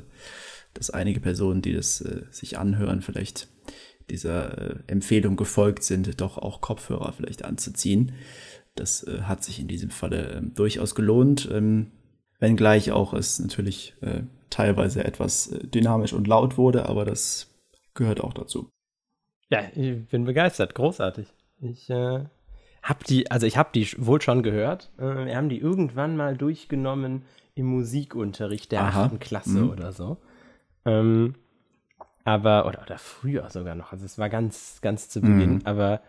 [0.74, 3.48] dass einige Personen, die das äh, sich anhören, vielleicht
[4.10, 8.12] dieser äh, Empfehlung gefolgt sind, doch auch Kopfhörer vielleicht anzuziehen.
[8.76, 11.90] Das äh, hat sich in diesem Falle ähm, durchaus gelohnt, ähm,
[12.38, 14.20] wenngleich auch es natürlich äh,
[14.50, 17.52] teilweise etwas dynamisch und laut wurde, aber das
[17.94, 18.70] gehört auch dazu.
[19.50, 21.26] Ja, ich bin begeistert, großartig.
[21.58, 22.24] Ich äh,
[22.86, 24.90] habe die, also ich habe die wohl schon gehört.
[24.98, 27.22] Äh, wir haben die irgendwann mal durchgenommen
[27.54, 29.06] im Musikunterricht der Aha.
[29.06, 29.20] 8.
[29.20, 29.70] Klasse mhm.
[29.70, 30.18] oder so.
[30.84, 31.34] Ähm,
[32.24, 33.92] aber, oder, oder früher sogar noch.
[33.92, 35.54] Also es war ganz, ganz zu Beginn.
[35.54, 35.62] Mhm.
[35.64, 36.00] Aber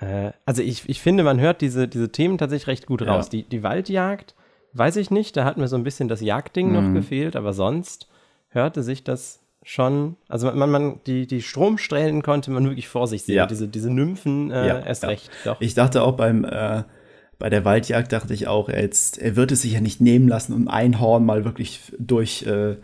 [0.00, 3.26] äh, also ich, ich finde, man hört diese, diese Themen tatsächlich recht gut raus.
[3.26, 3.30] Ja.
[3.30, 4.34] Die, die Waldjagd,
[4.74, 6.72] weiß ich nicht, da hat mir so ein bisschen das Jagdding mhm.
[6.72, 8.08] noch gefehlt, aber sonst
[8.48, 13.22] hörte sich das schon, also man, man die, die Stromsträhnen konnte man wirklich vor sich
[13.22, 13.36] sehen.
[13.36, 13.46] Ja.
[13.46, 15.08] Diese, diese Nymphen äh, ja, erst ja.
[15.10, 15.30] recht.
[15.44, 15.60] Doch.
[15.60, 16.82] Ich dachte auch beim äh,
[17.42, 20.28] bei der Waldjagd dachte ich auch, er, jetzt, er wird es sich ja nicht nehmen
[20.28, 22.76] lassen, um ein Horn mal wirklich durch, äh,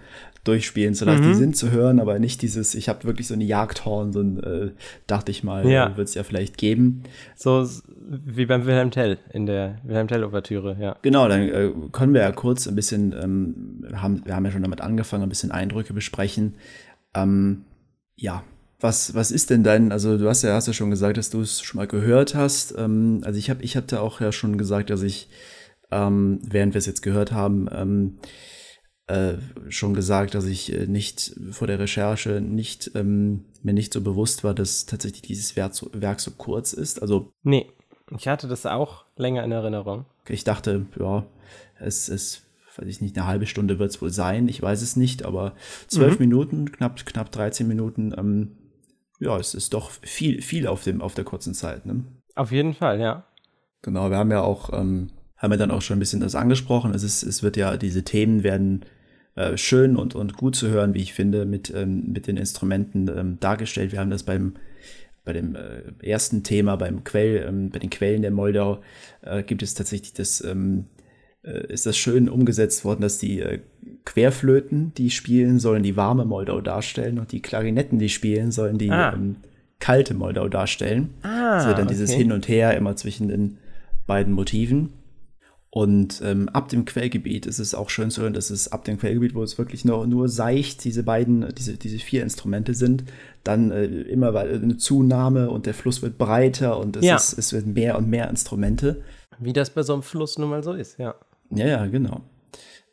[0.45, 1.25] durchspielen zu lassen.
[1.25, 1.29] Mhm.
[1.29, 4.43] Die sind zu hören, aber nicht dieses, ich habe wirklich so eine Jagdhorn, so ein,
[4.43, 4.71] äh,
[5.07, 5.97] dachte ich mal, ja.
[5.97, 7.03] wird es ja vielleicht geben.
[7.37, 7.69] So
[8.11, 10.97] wie beim Wilhelm Tell in der Wilhelm Tell-Ouvertüre, ja.
[11.03, 14.63] Genau, dann äh, können wir ja kurz ein bisschen, ähm, haben, wir haben ja schon
[14.63, 16.55] damit angefangen, ein bisschen Eindrücke besprechen.
[17.15, 17.65] Ähm,
[18.17, 18.43] ja,
[18.81, 21.41] was, was ist denn dein, also du hast ja, hast ja schon gesagt, dass du
[21.41, 22.75] es schon mal gehört hast.
[22.79, 25.29] Ähm, also ich habe ich hatte auch ja schon gesagt, dass ich,
[25.91, 28.19] ähm, während wir es jetzt gehört haben, ähm,
[29.09, 29.35] äh,
[29.69, 34.45] schon gesagt, dass ich äh, nicht vor der Recherche nicht ähm, mir nicht so bewusst
[34.45, 37.01] war, dass tatsächlich dieses Werk so, Werk so kurz ist.
[37.01, 37.71] Also nee,
[38.17, 40.05] ich hatte das auch länger in Erinnerung.
[40.29, 41.25] Ich dachte, ja,
[41.79, 42.47] es ist,
[42.77, 44.47] weiß ich nicht, eine halbe Stunde wird es wohl sein.
[44.47, 45.55] Ich weiß es nicht, aber
[45.87, 46.27] zwölf mhm.
[46.27, 48.15] Minuten, knapp knapp 13 Minuten.
[48.17, 48.59] Ähm,
[49.21, 51.87] ja, es ist doch viel viel auf dem auf der kurzen Zeit.
[51.87, 52.05] Ne?
[52.35, 53.25] Auf jeden Fall, ja.
[53.83, 56.93] Genau, wir haben ja auch ähm, haben wir dann auch schon ein bisschen das angesprochen.
[56.93, 58.85] Es ist, es wird ja, diese Themen werden
[59.39, 63.09] äh, schön und, und gut zu hören, wie ich finde, mit, ähm, mit den Instrumenten
[63.09, 63.93] ähm, dargestellt.
[63.93, 64.55] Wir haben das beim
[65.25, 68.81] bei dem äh, ersten Thema, beim Quell, ähm, bei den Quellen der Moldau,
[69.21, 70.87] äh, gibt es tatsächlich das, ähm,
[71.45, 73.61] äh, ist das schön umgesetzt worden, dass die äh,
[74.07, 78.91] Querflöten, die spielen, sollen die warme Moldau darstellen und die Klarinetten, die spielen, sollen die
[78.91, 79.13] ah.
[79.13, 79.37] ähm,
[79.81, 81.11] kalte Moldau darstellen.
[81.23, 81.89] Ah, also dann okay.
[81.91, 83.59] dieses Hin und Her immer zwischen den
[84.07, 84.95] beiden Motiven.
[85.79, 88.99] Und ähm, ab dem Quellgebiet ist es auch schön zu hören, dass es ab dem
[88.99, 93.05] Quellgebiet, wo es wirklich nur, nur seicht diese beiden, diese, diese vier Instrumente sind,
[93.45, 97.15] dann äh, immer eine Zunahme und der Fluss wird breiter und es, ja.
[97.15, 99.03] ist, es wird mehr und mehr Instrumente.
[99.39, 101.15] Wie das bei so einem Fluss nun mal so ist, ja.
[101.51, 102.23] Ja, ja, genau.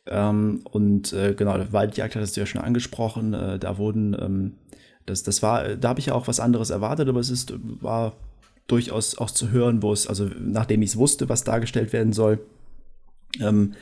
[0.06, 4.52] Ähm, und äh, genau, Waldjagd hattest du ja schon angesprochen, äh, da wurden, ähm,
[5.06, 8.12] das, das war, da habe ich ja auch was anderes erwartet, aber es ist, war
[8.68, 12.38] durchaus auch zu hören, wo es, also nachdem ich es wusste, was dargestellt werden soll,
[13.40, 13.74] ähm,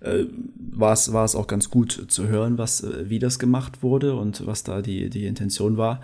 [0.00, 0.24] äh,
[0.56, 4.14] war es war es auch ganz gut zu hören, was äh, wie das gemacht wurde
[4.14, 6.00] und was da die die Intention war.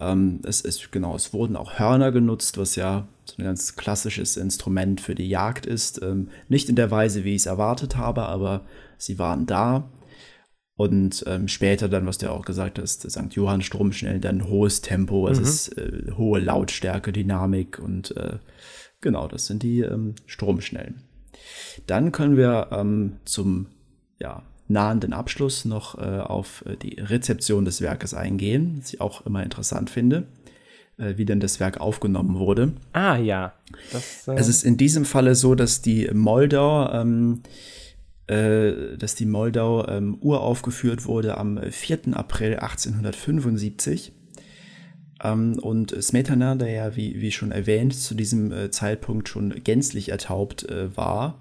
[0.00, 4.36] Ähm, es ist genau, es wurden auch Hörner genutzt, was ja so ein ganz klassisches
[4.36, 6.02] Instrument für die Jagd ist.
[6.02, 8.64] Ähm, nicht in der Weise, wie ich es erwartet habe, aber
[8.98, 9.90] sie waren da.
[10.76, 13.32] Und ähm, später dann, was du ja auch gesagt hast, St.
[13.32, 15.44] Johann Stromschnell, dann hohes Tempo, es mhm.
[15.44, 18.38] ist äh, hohe Lautstärke, Dynamik und äh,
[19.00, 21.02] genau, das sind die ähm, Stromschnellen.
[21.86, 23.66] Dann können wir ähm, zum
[24.18, 29.24] ja, nahenden Abschluss noch äh, auf äh, die Rezeption des Werkes eingehen, was ich auch
[29.26, 30.26] immer interessant finde,
[30.98, 32.72] äh, wie denn das Werk aufgenommen wurde.
[32.92, 33.54] Ah ja.
[33.92, 37.42] Das, äh es ist in diesem Falle so, dass die Moldau, ähm,
[38.26, 42.14] äh, dass die Moldau ähm, uraufgeführt wurde am 4.
[42.14, 44.12] April 1875.
[45.26, 50.10] Ähm, und Smetana, der ja, wie, wie schon erwähnt, zu diesem äh, Zeitpunkt schon gänzlich
[50.10, 51.40] ertaubt war,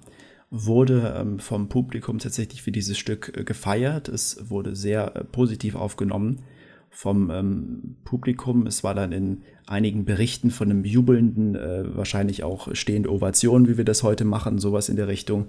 [0.49, 4.07] wurde ähm, vom Publikum tatsächlich für dieses Stück äh, gefeiert.
[4.07, 6.43] Es wurde sehr äh, positiv aufgenommen
[6.89, 8.65] vom ähm, Publikum.
[8.67, 13.77] Es war dann in einigen Berichten von einem jubelnden, äh, wahrscheinlich auch stehende Ovation, wie
[13.77, 15.47] wir das heute machen, sowas in der Richtung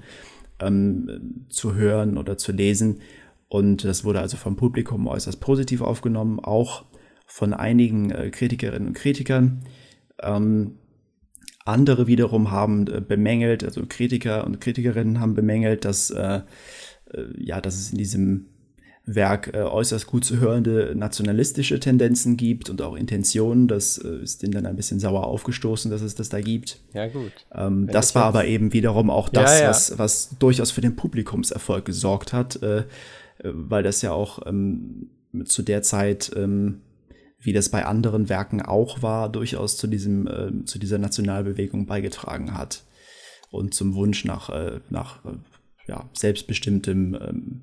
[0.59, 3.01] ähm, zu hören oder zu lesen.
[3.49, 6.85] Und das wurde also vom Publikum äußerst positiv aufgenommen, auch
[7.27, 9.65] von einigen äh, Kritikerinnen und Kritikern.
[10.23, 10.79] Ähm,
[11.65, 16.41] andere wiederum haben äh, bemängelt, also Kritiker und Kritikerinnen haben bemängelt, dass, äh,
[17.13, 18.47] äh, ja, dass es in diesem
[19.05, 23.69] Werk äh, äußerst gut zu hörende nationalistische Tendenzen gibt und auch Intentionen.
[23.69, 26.81] Das äh, ist denen dann ein bisschen sauer aufgestoßen, dass es das da gibt.
[26.93, 27.33] Ja, gut.
[27.53, 29.69] Ähm, das war aber eben wiederum auch das, ja, ja.
[29.71, 32.85] Was, was durchaus für den Publikumserfolg gesorgt hat, äh,
[33.43, 35.11] weil das ja auch ähm,
[35.45, 36.81] zu der Zeit ähm,
[37.47, 42.59] wie das bei anderen Werken auch war, durchaus zu, diesem, äh, zu dieser Nationalbewegung beigetragen
[42.59, 42.83] hat.
[43.53, 45.39] und zum Wunsch nach, äh, nach äh,
[45.87, 47.63] ja, selbstbestimmtem, ähm,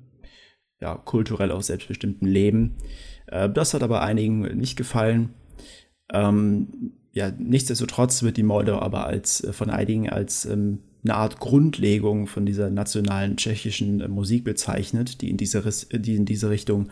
[0.80, 2.78] ja, kulturell auch selbstbestimmtem Leben.
[3.26, 5.34] Äh, das hat aber einigen nicht gefallen.
[6.10, 11.38] Ähm, ja, nichtsdestotrotz wird die Moldau aber als äh, von einigen als ähm, eine Art
[11.38, 15.62] Grundlegung von dieser nationalen tschechischen äh, Musik bezeichnet, die in diese,
[15.92, 16.90] die in diese Richtung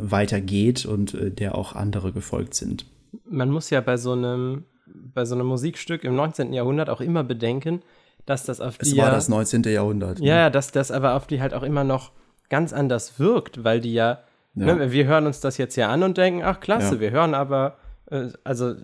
[0.00, 2.86] weitergeht und äh, der auch andere gefolgt sind.
[3.28, 6.52] Man muss ja bei so einem, bei so einem Musikstück im 19.
[6.52, 7.82] Jahrhundert auch immer bedenken,
[8.26, 8.90] dass das auf die.
[8.90, 9.62] Es war ja, das 19.
[9.64, 10.20] Jahrhundert.
[10.20, 12.12] Ja, ja, dass das aber auf die halt auch immer noch
[12.48, 14.20] ganz anders wirkt, weil die ja,
[14.54, 14.74] ja.
[14.74, 17.00] Ne, wir hören uns das jetzt ja an und denken, ach klasse, ja.
[17.00, 17.78] wir hören aber,
[18.10, 18.74] äh, also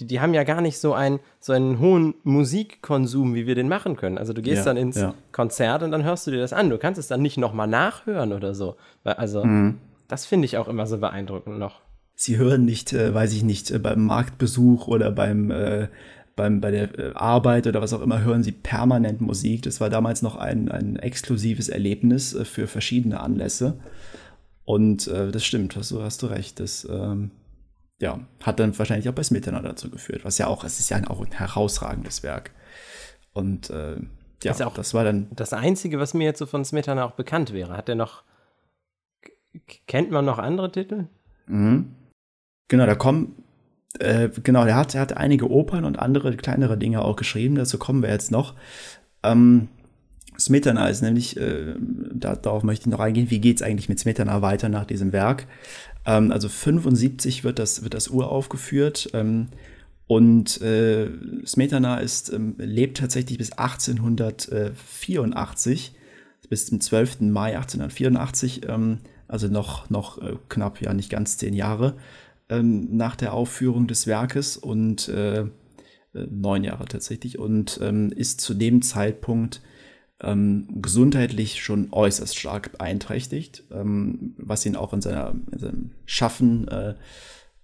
[0.00, 3.68] die, die, haben ja gar nicht so, ein, so einen hohen Musikkonsum, wie wir den
[3.68, 4.18] machen können.
[4.18, 5.00] Also du gehst dann ins.
[5.30, 6.70] Konzert und dann hörst du dir das an.
[6.70, 8.76] Du kannst es dann nicht nochmal nachhören oder so.
[9.04, 9.78] Also mhm.
[10.08, 11.80] Das finde ich auch immer so beeindruckend noch.
[12.14, 15.88] Sie hören nicht, äh, weiß ich nicht, äh, beim Marktbesuch oder beim, äh,
[16.34, 19.62] beim, bei der äh, Arbeit oder was auch immer, hören Sie permanent Musik.
[19.62, 23.78] Das war damals noch ein, ein exklusives Erlebnis äh, für verschiedene Anlässe.
[24.64, 26.58] Und äh, das stimmt, hast du, hast du recht.
[26.58, 27.30] Das, ähm,
[27.98, 30.98] ja, hat dann wahrscheinlich auch bei Smetana dazu geführt, was ja auch, es ist ja
[31.08, 32.50] auch ein herausragendes Werk.
[33.32, 33.96] Und äh,
[34.42, 35.28] ja, das, das war dann.
[35.34, 37.76] Das Einzige, was mir jetzt so von Smetana auch bekannt wäre.
[37.76, 38.22] Hat er noch.
[39.86, 41.06] Kennt man noch andere Titel?
[41.46, 41.92] Mhm.
[42.68, 43.42] Genau, da kommen.
[43.98, 47.54] Äh, genau, der hat, er hat einige Opern und andere kleinere Dinge auch geschrieben.
[47.54, 48.54] Dazu kommen wir jetzt noch.
[49.22, 49.68] Ähm,
[50.38, 51.74] Smetana ist nämlich, äh,
[52.12, 55.12] da, darauf möchte ich noch eingehen, wie geht es eigentlich mit Smetana weiter nach diesem
[55.12, 55.46] Werk?
[56.04, 59.10] Ähm, also 75 wird das, wird das Uraufgeführt.
[59.14, 59.48] Ähm,
[60.06, 61.08] und äh,
[61.44, 65.96] Smetana ist, ähm, lebt tatsächlich bis 1884,
[66.48, 67.22] bis zum 12.
[67.22, 68.98] Mai 1884, ähm,
[69.28, 71.96] also noch, noch äh, knapp, ja nicht ganz zehn Jahre
[72.48, 75.48] ähm, nach der Aufführung des Werkes und äh, äh
[76.30, 79.60] neun Jahre tatsächlich und ähm, ist zu dem Zeitpunkt
[80.20, 86.68] ähm, gesundheitlich schon äußerst stark beeinträchtigt, ähm, was ihn auch in, seiner, in seinem Schaffen
[86.68, 86.94] äh,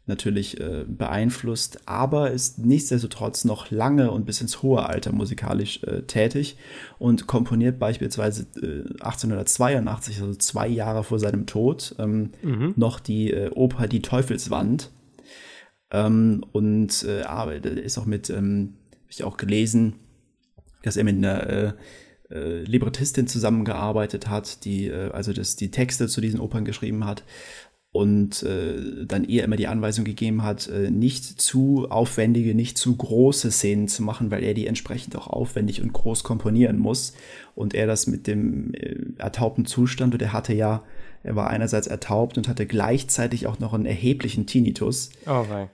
[0.07, 6.03] natürlich äh, beeinflusst, aber ist nichtsdestotrotz noch lange und bis ins hohe Alter musikalisch äh,
[6.03, 6.57] tätig
[6.99, 12.75] und komponiert beispielsweise 1882, äh, also zwei Jahre vor seinem Tod, ähm, mhm.
[12.77, 14.91] noch die äh, Oper Die Teufelswand.
[15.93, 19.95] Ähm, und äh, ist auch mit, ähm, habe ich auch gelesen,
[20.83, 26.41] dass er mit einer äh, Librettistin zusammengearbeitet hat, die also das, die Texte zu diesen
[26.41, 27.25] Opern geschrieben hat
[27.93, 32.97] und äh, dann ihr immer die Anweisung gegeben hat, äh, nicht zu aufwendige, nicht zu
[32.97, 37.13] große Szenen zu machen, weil er die entsprechend auch aufwendig und groß komponieren muss.
[37.55, 40.83] Und er das mit dem äh, ertaubten Zustand, und er hatte ja,
[41.23, 45.11] er war einerseits ertaubt und hatte gleichzeitig auch noch einen erheblichen Tinnitus.
[45.27, 45.69] Oh, nein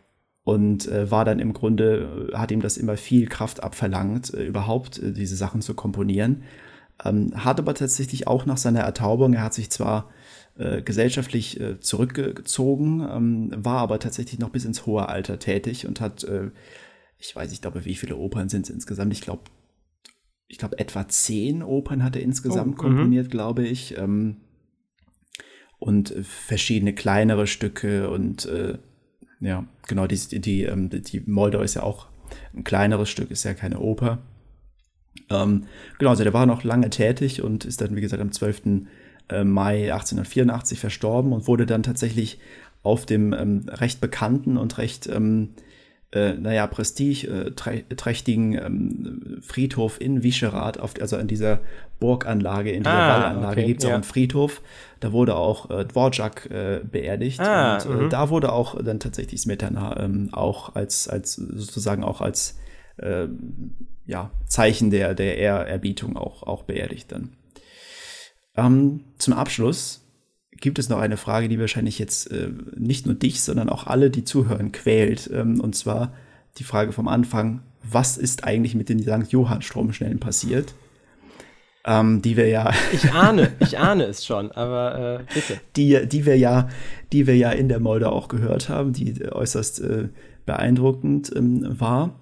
[0.49, 4.99] und äh, war dann im Grunde, hat ihm das immer viel Kraft abverlangt, äh, überhaupt
[4.99, 6.43] äh, diese Sachen zu komponieren.
[7.05, 10.09] Ähm, hat aber tatsächlich auch nach seiner Ertaubung, er hat sich zwar
[10.59, 16.01] äh, gesellschaftlich äh, zurückgezogen, ähm, war aber tatsächlich noch bis ins hohe Alter tätig und
[16.01, 16.51] hat, äh,
[17.18, 19.12] ich weiß, ich glaube, wie viele Opern sind es insgesamt?
[19.12, 19.43] Ich glaube,
[20.47, 23.30] ich glaube, etwa zehn Opern hat er insgesamt oh, komponiert, -hmm.
[23.30, 23.97] glaube ich.
[23.98, 24.39] Ähm,
[25.78, 28.48] und verschiedene kleinere Stücke und
[29.40, 32.09] ja, genau, die, die, ähm, die Moldau ist ja auch
[32.55, 34.18] ein kleineres Stück, ist ja keine Oper.
[35.30, 35.64] Ähm,
[35.98, 38.62] genau, also der war noch lange tätig und ist dann, wie gesagt, am 12.
[39.28, 42.38] Äh, Mai 1884 verstorben und wurde dann tatsächlich
[42.82, 45.50] auf dem ähm, recht bekannten und recht ähm,
[46.10, 51.60] äh, naja, prestigeträchtigen äh, ähm, Friedhof in Vischerath, auf, also in dieser
[52.00, 53.90] Burganlage, in dieser ah, Wallanlage okay, gibt es ja.
[53.90, 54.62] auch einen Friedhof.
[55.00, 57.40] Da wurde auch äh, Dvorak äh, beerdigt.
[57.40, 58.10] Ah, und äh, mhm.
[58.10, 62.59] da wurde auch dann tatsächlich Smetana ähm, auch als, als sozusagen auch als
[62.96, 63.26] äh,
[64.06, 67.32] ja, Zeichen der, der Ehrerbietung auch, auch beerdigt dann.
[68.59, 70.05] Ähm, zum Abschluss
[70.60, 74.10] gibt es noch eine Frage, die wahrscheinlich jetzt äh, nicht nur dich, sondern auch alle,
[74.10, 75.30] die zuhören, quält.
[75.32, 76.12] Ähm, und zwar
[76.59, 79.30] die Frage vom Anfang, was ist eigentlich mit den St.
[79.30, 80.74] Johann-Stromschnellen passiert?
[81.86, 82.72] Ähm, die wir ja.
[82.93, 85.60] ich ahne, ich ahne es schon, aber äh, bitte.
[85.76, 86.68] Die, die wir ja,
[87.12, 90.09] die wir ja in der Molde auch gehört haben, die äußerst äh,
[90.44, 92.18] beeindruckend ähm, war.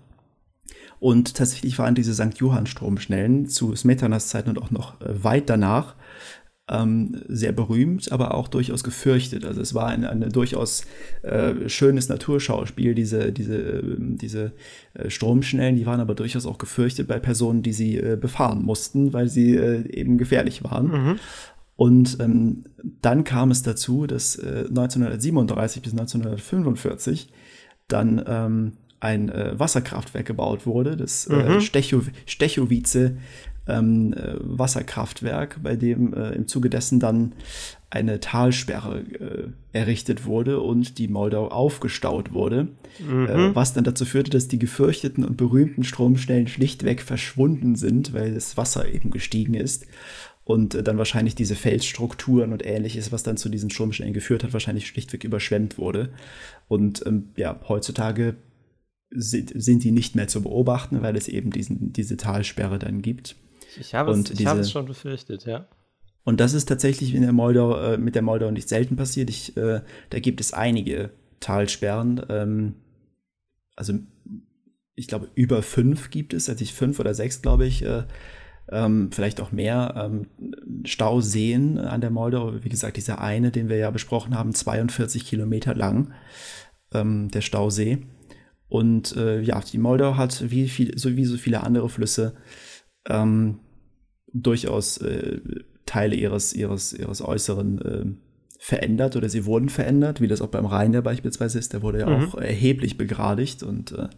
[0.99, 2.39] Und tatsächlich waren diese St.
[2.39, 5.95] Johann-Stromschnellen zu Smetanas Zeiten und auch noch äh, weit danach
[6.69, 9.45] ähm, sehr berühmt, aber auch durchaus gefürchtet.
[9.45, 10.85] Also es war ein, ein durchaus
[11.23, 14.53] äh, schönes Naturschauspiel, diese, diese, äh, diese
[14.95, 19.13] äh, Stromschnellen, die waren aber durchaus auch gefürchtet bei Personen, die sie äh, befahren mussten,
[19.13, 20.87] weil sie eben gefährlich waren.
[20.89, 21.19] Mhm.
[21.77, 22.65] Und ähm,
[23.03, 27.33] dann kam es dazu, dass 1937 äh, bis 1945
[27.87, 31.61] dann ähm, ein äh, Wasserkraftwerk gebaut wurde, das äh, mhm.
[31.61, 33.13] Stechow Stechowice
[33.69, 37.33] ähm, äh, Wasserkraftwerk, bei dem äh, im Zuge dessen dann
[37.91, 42.69] eine Talsperre äh, errichtet wurde und die Moldau aufgestaut wurde,
[42.99, 43.27] mhm.
[43.27, 48.35] äh, was dann dazu führte, dass die gefürchteten und berühmten Stromstellen schlichtweg verschwunden sind, weil
[48.35, 49.87] das Wasser eben gestiegen ist
[50.45, 54.53] und äh, dann wahrscheinlich diese Felsstrukturen und ähnliches, was dann zu diesen Stromstellen geführt hat,
[54.53, 56.11] wahrscheinlich schlichtweg überschwemmt wurde.
[56.69, 58.37] Und ähm, ja, heutzutage
[59.11, 63.37] sind, sind die nicht mehr zu beobachten, weil es eben diesen, diese Talsperre dann gibt.
[63.79, 65.69] Ich habe, es, ich diese, habe es schon befürchtet, ja.
[66.25, 69.31] Und das ist tatsächlich in der Moldau, äh, mit der Moldau nicht selten passiert.
[69.31, 72.21] Ich, äh, da gibt es einige Talsperren.
[72.29, 72.75] Ähm,
[73.77, 73.95] also
[74.97, 78.05] ich glaube, über fünf gibt es, also ich fünf oder sechs, glaube ich, äh,
[78.73, 80.27] ähm, vielleicht auch mehr ähm,
[80.85, 82.65] Stauseen an der Moldau.
[82.65, 86.13] Wie gesagt, dieser eine, den wir ja besprochen haben, 42 Kilometer lang,
[86.93, 87.99] ähm, der Stausee.
[88.77, 92.35] Und äh, ja, die Moldau hat wie, viel, so wie so viele andere Flüsse
[93.09, 93.61] ähm,
[94.35, 95.41] durchaus äh,
[95.87, 98.05] Teile ihres, ihres, ihres Äußeren äh,
[98.59, 101.73] verändert oder sie wurden verändert, wie das auch beim Rhein ja beispielsweise ist.
[101.73, 102.27] Der wurde ja mhm.
[102.27, 104.09] auch erheblich begradigt und äh,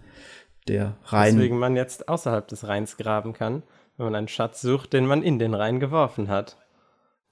[0.66, 1.36] der Rhein.
[1.36, 3.62] Deswegen man jetzt außerhalb des Rheins graben kann,
[3.96, 6.56] wenn man einen Schatz sucht, den man in den Rhein geworfen hat.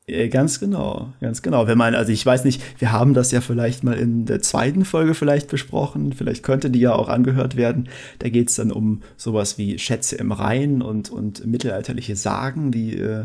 [0.08, 1.66] Äh, ganz genau, ganz genau.
[1.66, 4.84] Wenn man, also ich weiß nicht, wir haben das ja vielleicht mal in der zweiten
[4.84, 7.88] Folge vielleicht besprochen, vielleicht könnte die ja auch angehört werden.
[8.20, 12.96] Da geht es dann um sowas wie Schätze im Rhein und, und mittelalterliche Sagen, die,
[12.96, 13.24] äh,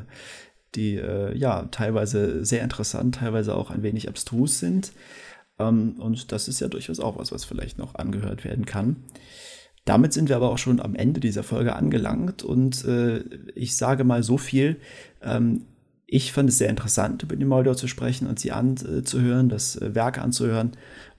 [0.73, 4.91] die äh, ja teilweise sehr interessant, teilweise auch ein wenig abstrus sind.
[5.59, 9.03] Ähm, und das ist ja durchaus auch was, was vielleicht noch angehört werden kann.
[9.85, 13.19] Damit sind wir aber auch schon am Ende dieser Folge angelangt und äh,
[13.53, 14.77] ich sage mal so viel.
[15.21, 15.65] Ähm,
[16.11, 19.95] ich fand es sehr interessant, über die Moldau zu sprechen und sie anzuhören, das äh,
[19.95, 20.73] Werk anzuhören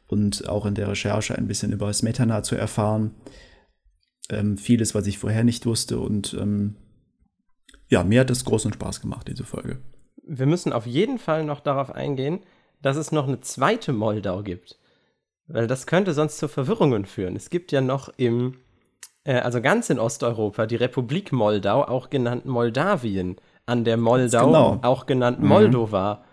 [0.06, 3.14] und auch in der Recherche ein bisschen über Smetana zu erfahren.
[4.28, 5.98] Ähm, vieles, was ich vorher nicht wusste.
[5.98, 6.76] Und ähm,
[7.88, 9.80] ja, mir hat es großen Spaß gemacht, diese Folge.
[10.24, 12.40] Wir müssen auf jeden Fall noch darauf eingehen,
[12.82, 14.78] dass es noch eine zweite Moldau gibt.
[15.46, 17.34] Weil das könnte sonst zu Verwirrungen führen.
[17.34, 18.58] Es gibt ja noch im,
[19.24, 23.36] äh, also ganz in Osteuropa, die Republik Moldau, auch genannt Moldawien
[23.66, 24.78] an der Moldau, genau.
[24.82, 25.48] auch genannt mhm.
[25.48, 26.24] Moldova,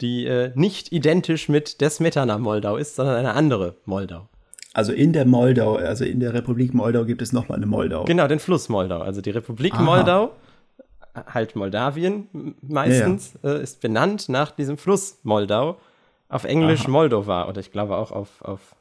[0.00, 4.28] die äh, nicht identisch mit der Smetana-Moldau ist, sondern eine andere Moldau.
[4.74, 8.04] Also in der Moldau, also in der Republik Moldau gibt es nochmal eine Moldau.
[8.04, 9.00] Genau, den Fluss Moldau.
[9.00, 9.82] Also die Republik Aha.
[9.82, 10.32] Moldau,
[11.26, 13.56] halt Moldawien meistens, ja, ja.
[13.56, 15.78] Äh, ist benannt nach diesem Fluss Moldau.
[16.28, 16.90] Auf Englisch Aha.
[16.90, 18.76] Moldova oder ich glaube auch auf, auf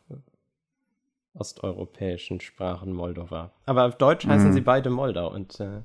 [1.34, 3.52] osteuropäischen Sprachen Moldova.
[3.66, 4.32] Aber auf Deutsch mhm.
[4.32, 5.82] heißen sie beide Moldau und äh,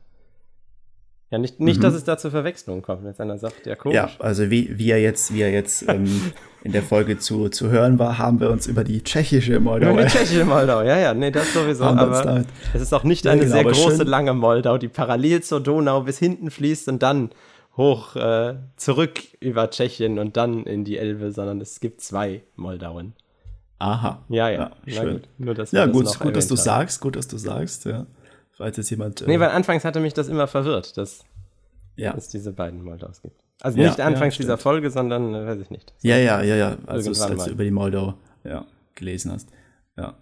[1.32, 1.82] ja, nicht, nicht mhm.
[1.82, 3.96] dass es da zu Verwechslungen kommt, wenn einer sagt, ja, komisch.
[3.96, 6.32] Ja, also wie, wie er jetzt, wie er jetzt ähm,
[6.62, 9.92] in der Folge zu, zu hören war, haben wir uns über die tschechische Moldau.
[9.92, 11.84] Über die tschechische Moldau, ja, ja, nee, das sowieso.
[11.84, 12.44] aber
[12.74, 14.06] es ist auch nicht eine genau, sehr große, schön.
[14.06, 17.30] lange Moldau, die parallel zur Donau bis hinten fließt und dann
[17.78, 23.14] hoch äh, zurück über Tschechien und dann in die Elbe, sondern es gibt zwei Moldauen.
[23.78, 24.20] Aha.
[24.28, 24.70] Ja, ja.
[24.84, 25.12] ja schön.
[25.14, 25.28] Gut.
[25.38, 26.62] Nur, dass ja, gut, das gut, dass du haben.
[26.62, 28.04] sagst, gut, dass du sagst, ja
[28.52, 29.22] falls jetzt jemand.
[29.22, 31.24] Äh, nee, weil anfangs hatte mich das immer verwirrt, dass
[31.96, 32.14] ja.
[32.16, 33.40] es diese beiden Moldaus gibt.
[33.60, 35.92] Also nicht ja, anfangs ja, dieser Folge, sondern äh, weiß ich nicht.
[36.02, 36.76] Ja, ja, ja, ja.
[36.86, 38.14] Also als du über die Moldau
[38.44, 39.48] ja, gelesen hast.
[39.96, 40.16] Ja.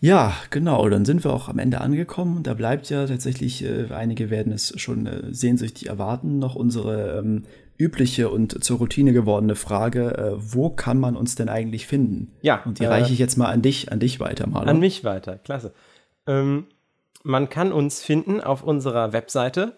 [0.00, 0.86] Ja, genau.
[0.88, 2.42] Dann sind wir auch am Ende angekommen.
[2.42, 7.44] Da bleibt ja tatsächlich, äh, einige werden es schon äh, sehnsüchtig erwarten, noch unsere ähm,
[7.78, 12.32] übliche und zur Routine gewordene Frage, äh, wo kann man uns denn eigentlich finden?
[12.42, 12.62] Ja.
[12.64, 14.68] Und die äh, reiche ich jetzt mal an dich, an dich weiter, Marlon.
[14.68, 15.72] An mich weiter, klasse.
[16.26, 16.66] Ähm,
[17.26, 19.72] man kann uns finden auf unserer Webseite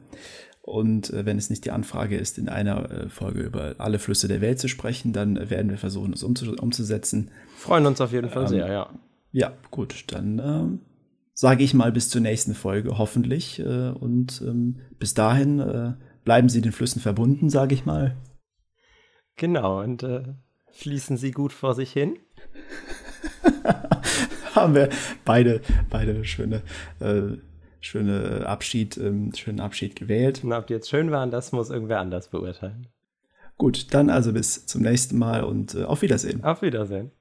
[0.63, 4.29] Und äh, wenn es nicht die Anfrage ist, in einer äh, Folge über alle Flüsse
[4.29, 7.31] der Welt zu sprechen, dann äh, werden wir versuchen, es umzu umzusetzen.
[7.57, 8.91] Freuen uns auf jeden Fall ähm, sehr, ja.
[9.33, 10.81] Ja, gut, dann ähm,
[11.39, 13.61] sage ich mal bis zur nächsten Folge, hoffentlich.
[13.61, 15.93] Äh, und ähm, bis dahin äh,
[16.25, 18.17] bleiben Sie den Flüssen verbunden, sage ich mal.
[19.37, 20.25] Genau, und äh,
[20.73, 22.19] fließen sie gut vor sich hin.
[24.57, 24.89] Haben wir
[25.25, 26.63] beide, beide schöne,
[26.99, 27.37] äh,
[27.79, 30.43] schöne Abschied, ähm, schönen Abschied gewählt.
[30.43, 32.89] Und ob die jetzt schön waren, das muss irgendwer anders beurteilen.
[33.57, 36.43] Gut, dann also bis zum nächsten Mal und äh, auf Wiedersehen.
[36.43, 37.13] Auf Wiedersehen.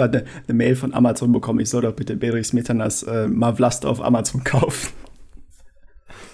[0.00, 3.88] Gerade eine, eine, Mail von Amazon bekommen, ich soll doch bitte Bedrich Smetanas äh, Mavlasta
[3.88, 4.92] auf Amazon kaufen.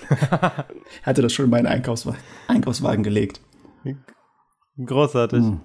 [1.02, 3.40] hatte das schon in meinen Einkaufswagen, Einkaufswagen gelegt.
[4.84, 5.40] Großartig.
[5.40, 5.60] Hm.